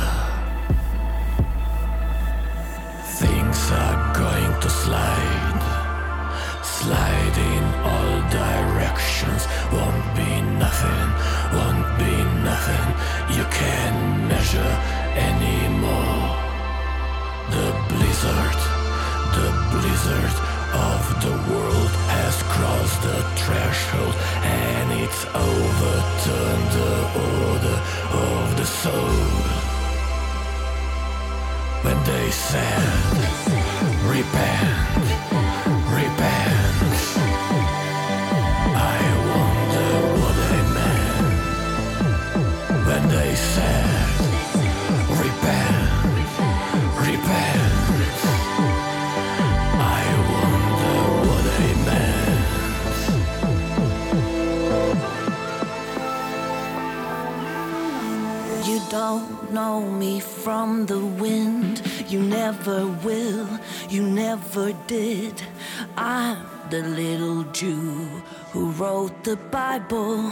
Things 3.21 3.71
are 3.71 4.13
going 4.13 4.53
to 4.61 4.69
slide. 4.69 5.61
Slide 6.63 7.37
in 7.53 7.65
all 7.91 8.15
directions. 8.29 9.47
Won't 9.73 10.07
be 10.19 10.31
nothing, 10.63 11.09
won't 11.57 11.89
be 11.97 12.13
nothing. 12.49 12.87
You 13.35 13.45
can't 13.59 14.27
measure 14.27 14.73
anymore. 15.29 16.29
The 17.55 17.69
blizzard, 17.89 18.59
the 19.37 19.49
blizzard 19.71 20.35
of 20.73 21.01
the 21.25 21.35
world 21.51 21.93
has 22.13 22.35
crossed 22.53 23.01
the 23.01 23.19
threshold 23.41 24.15
and 25.09 25.15
it's 25.15 25.25
overturned 25.25 26.71
the 26.71 26.95
order 27.19 27.81
of 28.11 28.57
the 28.57 28.65
soul 28.65 28.93
when 31.83 32.03
they 32.03 32.31
said, 32.31 32.83
Repent, 34.05 34.97
repent. 35.91 36.58
Don't 58.89 59.53
know 59.53 59.81
me 59.81 60.19
from 60.19 60.85
the 60.87 60.99
wind. 60.99 61.81
You 62.07 62.21
never 62.21 62.87
will, 62.87 63.47
you 63.87 64.01
never 64.01 64.73
did. 64.87 65.41
I'm 65.95 66.37
the 66.69 66.81
little 66.81 67.43
Jew 67.51 68.21
who 68.51 68.71
wrote 68.71 69.23
the 69.23 69.35
Bible. 69.35 70.31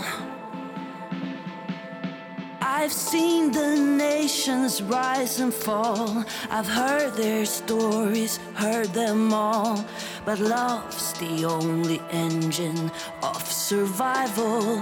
I've 2.60 2.92
seen 2.92 3.52
the 3.52 3.76
nations 3.76 4.82
rise 4.82 5.40
and 5.40 5.54
fall. 5.54 6.26
I've 6.50 6.68
heard 6.68 7.14
their 7.14 7.46
stories, 7.46 8.38
heard 8.56 8.88
them 8.88 9.34
all. 9.34 9.86
But 10.26 10.40
love's 10.40 11.14
the 11.14 11.46
only 11.46 12.02
engine 12.12 12.92
of 13.22 13.42
survival. 13.52 14.82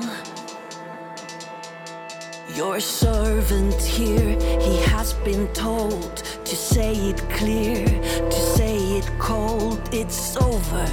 Your 2.55 2.79
servant 2.79 3.81
here, 3.81 4.39
he 4.61 4.77
has 4.83 5.11
been 5.25 5.49
told 5.49 6.15
to 6.45 6.55
say 6.55 6.93
it 6.93 7.19
clear, 7.31 7.85
to 7.85 8.31
say 8.31 8.77
it 8.97 9.11
cold. 9.19 9.81
It's 9.91 10.37
over, 10.37 10.87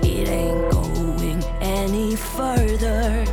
it 0.00 0.28
ain't 0.28 0.70
going 0.70 1.42
any 1.60 2.14
further. 2.14 3.24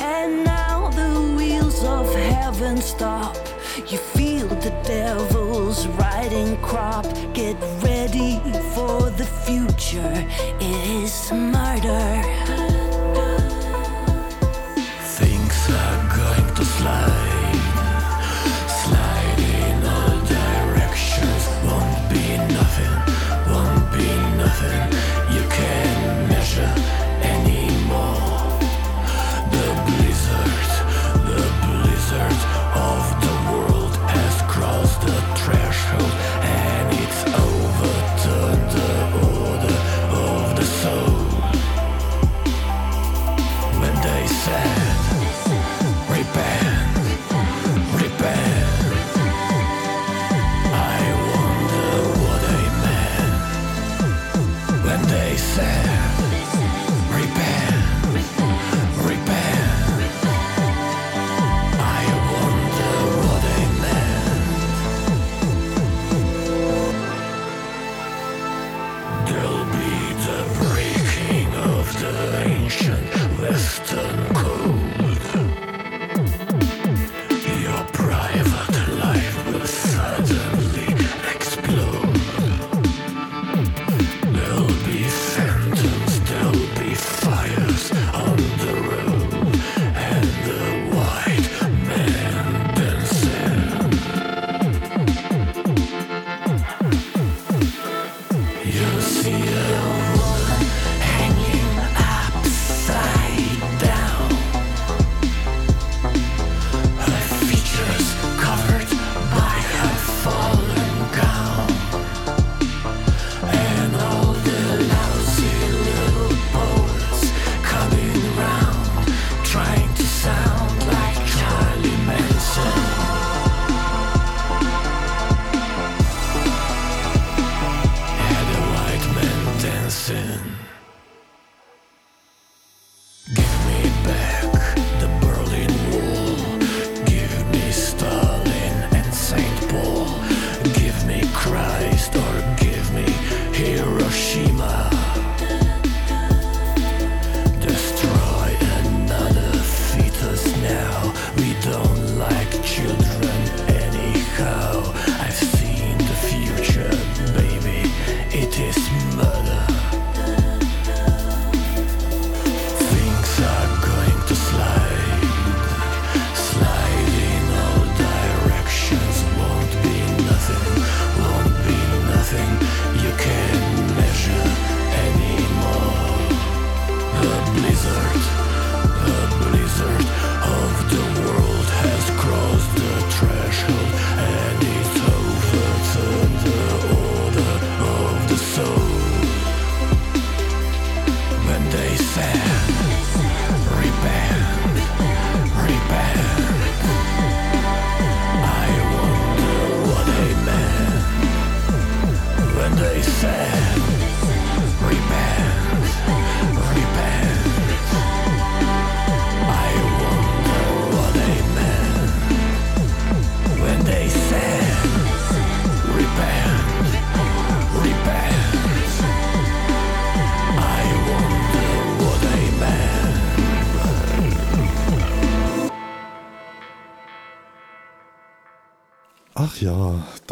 And 0.00 0.42
now 0.42 0.90
the 0.90 1.34
wheels 1.36 1.84
of 1.84 2.12
heaven 2.12 2.78
stop. 2.78 3.36
You 3.86 3.98
feel 3.98 4.48
the 4.48 4.74
devil's 4.84 5.86
riding 5.86 6.56
crop. 6.62 7.06
Get 7.32 7.56
ready 7.80 8.40
for 8.74 9.08
the 9.10 9.28
future. 9.46 10.26
It 10.58 11.04
is 11.04 11.30
murder. 11.30 12.61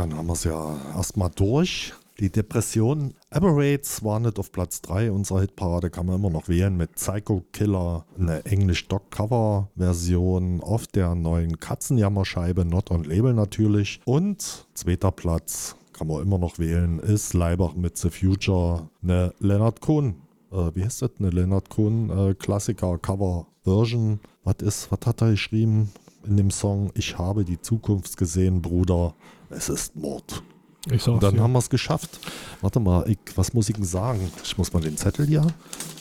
Dann 0.01 0.17
haben 0.17 0.29
wir 0.29 0.33
es 0.33 0.45
ja 0.45 0.79
erstmal 0.97 1.29
durch. 1.29 1.93
Die 2.21 2.31
Depression 2.31 3.13
Aberrates 3.29 4.03
war 4.03 4.19
nicht 4.19 4.39
auf 4.39 4.51
Platz 4.51 4.81
3 4.81 5.13
unserer 5.13 5.43
Hitparade, 5.43 5.91
kann 5.91 6.07
man 6.07 6.17
immer 6.17 6.31
noch 6.31 6.49
wählen 6.49 6.75
mit 6.75 6.95
Psycho 6.95 7.45
Killer, 7.53 8.07
eine 8.19 8.43
Englisch-Doc-Cover-Version 8.47 10.63
auf 10.63 10.87
der 10.87 11.15
neuen 11.15 11.61
Katzenjammerscheibe, 11.61 12.65
Not 12.65 12.91
on 12.91 13.05
Label 13.05 13.35
natürlich. 13.35 14.01
Und 14.07 14.67
zweiter 14.73 15.13
Platz, 15.13 15.77
kann 15.93 16.07
man 16.07 16.23
immer 16.23 16.39
noch 16.39 16.59
wählen, 16.59 16.99
ist 16.99 17.35
Leibach 17.35 17.75
mit 17.75 17.99
The 17.99 18.09
Future, 18.09 18.89
eine 19.03 19.35
Leonard 19.39 19.83
Cohen, 19.83 20.15
äh, 20.51 20.71
wie 20.75 20.83
heißt 20.83 21.03
das, 21.03 21.11
eine 21.19 21.29
Leonard 21.29 21.69
Cohen 21.69 22.09
äh, 22.09 22.33
Klassiker-Cover 22.35 23.49
Version, 23.65 24.21
was 24.45 24.63
ist, 24.63 24.91
was 24.91 25.01
hat 25.05 25.21
er 25.21 25.33
geschrieben 25.33 25.93
in 26.27 26.39
dem 26.39 26.51
Song? 26.51 26.91
Ich 26.95 27.19
habe 27.19 27.45
die 27.45 27.61
Zukunft 27.61 28.17
gesehen, 28.17 28.63
Bruder, 28.63 29.13
es 29.51 29.69
ist 29.69 29.97
Mord. 29.97 30.43
Ich 30.87 31.03
sag's 31.03 31.09
Und 31.09 31.23
dann 31.23 31.35
dir. 31.35 31.43
haben 31.43 31.53
wir 31.53 31.59
es 31.59 31.69
geschafft. 31.69 32.21
Warte 32.63 32.81
mal, 32.81 33.09
ich, 33.09 33.19
was 33.35 33.53
muss 33.53 33.69
ich 33.69 33.77
denn 33.77 33.85
sagen? 33.85 34.31
Ich 34.43 34.57
muss 34.57 34.73
mal 34.73 34.81
den 34.81 34.97
Zettel 34.97 35.27
hier. 35.27 35.47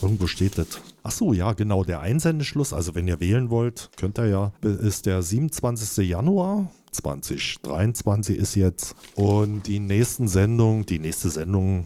Irgendwo 0.02 0.28
steht 0.28 0.58
das. 0.58 0.68
Ach 1.04 1.12
so, 1.12 1.34
ja, 1.34 1.52
genau. 1.54 1.84
Der 1.84 2.00
Einsendeschluss, 2.00 2.72
also 2.72 2.96
wenn 2.96 3.08
ihr 3.08 3.20
wählen 3.20 3.50
wollt, 3.50 3.90
könnt 3.98 4.18
ihr 4.20 4.28
ja, 4.28 4.52
ist 4.62 5.06
der 5.06 5.22
27. 5.22 6.08
Januar 6.08 6.72
2023 6.92 8.38
ist 8.38 8.56
jetzt. 8.56 8.96
Und 9.16 9.68
die 9.68 9.80
nächsten 9.80 10.28
Sendung, 10.28 10.86
die 10.86 11.00
nächste 11.00 11.30
Sendung 11.30 11.86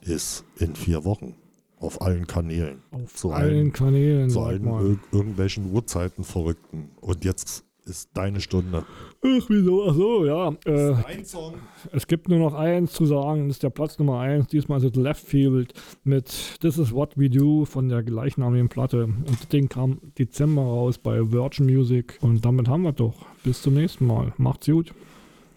ist 0.00 0.44
in 0.58 0.74
vier 0.74 1.04
Wochen. 1.04 1.34
Auf 1.80 2.00
allen 2.00 2.26
Kanälen. 2.26 2.82
Auf 2.90 3.14
zu 3.14 3.30
allen 3.30 3.72
Kanälen, 3.72 4.30
Zu 4.30 4.40
allen 4.40 4.98
irgendwelchen 5.12 5.70
Uhrzeiten 5.70 6.24
Verrückten. 6.24 6.90
Und 7.00 7.24
jetzt 7.24 7.64
ist 7.88 8.10
deine 8.14 8.40
Stunde. 8.40 8.84
Ach, 9.22 9.44
wieso? 9.48 9.88
Ach 9.88 9.94
so, 9.94 10.24
ja. 10.24 10.52
Äh, 10.64 10.94
Ein 11.06 11.24
Song. 11.24 11.54
es 11.92 12.06
gibt 12.06 12.28
nur 12.28 12.38
noch 12.38 12.54
eins 12.54 12.92
zu 12.92 13.06
sagen, 13.06 13.48
das 13.48 13.56
ist 13.56 13.62
der 13.62 13.70
Platz 13.70 13.98
Nummer 13.98 14.20
eins. 14.20 14.48
Diesmal 14.48 14.78
ist 14.78 14.84
es 14.84 14.96
Left 14.96 15.24
Field 15.24 15.72
mit 16.04 16.26
This 16.60 16.78
Is 16.78 16.92
What 16.92 17.16
We 17.16 17.28
Do 17.30 17.64
von 17.64 17.88
der 17.88 18.02
gleichnamigen 18.02 18.68
Platte. 18.68 19.04
Und 19.04 19.28
das 19.30 19.48
Ding 19.48 19.68
kam 19.68 19.98
Dezember 20.18 20.62
raus 20.62 20.98
bei 20.98 21.32
Virgin 21.32 21.66
Music. 21.66 22.18
Und 22.20 22.44
damit 22.44 22.68
haben 22.68 22.82
wir 22.82 22.92
doch. 22.92 23.14
Bis 23.44 23.62
zum 23.62 23.74
nächsten 23.74 24.06
Mal. 24.06 24.32
Macht's 24.36 24.66
gut. 24.66 24.92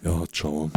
Ja, 0.03 0.23
ciao. 0.31 0.71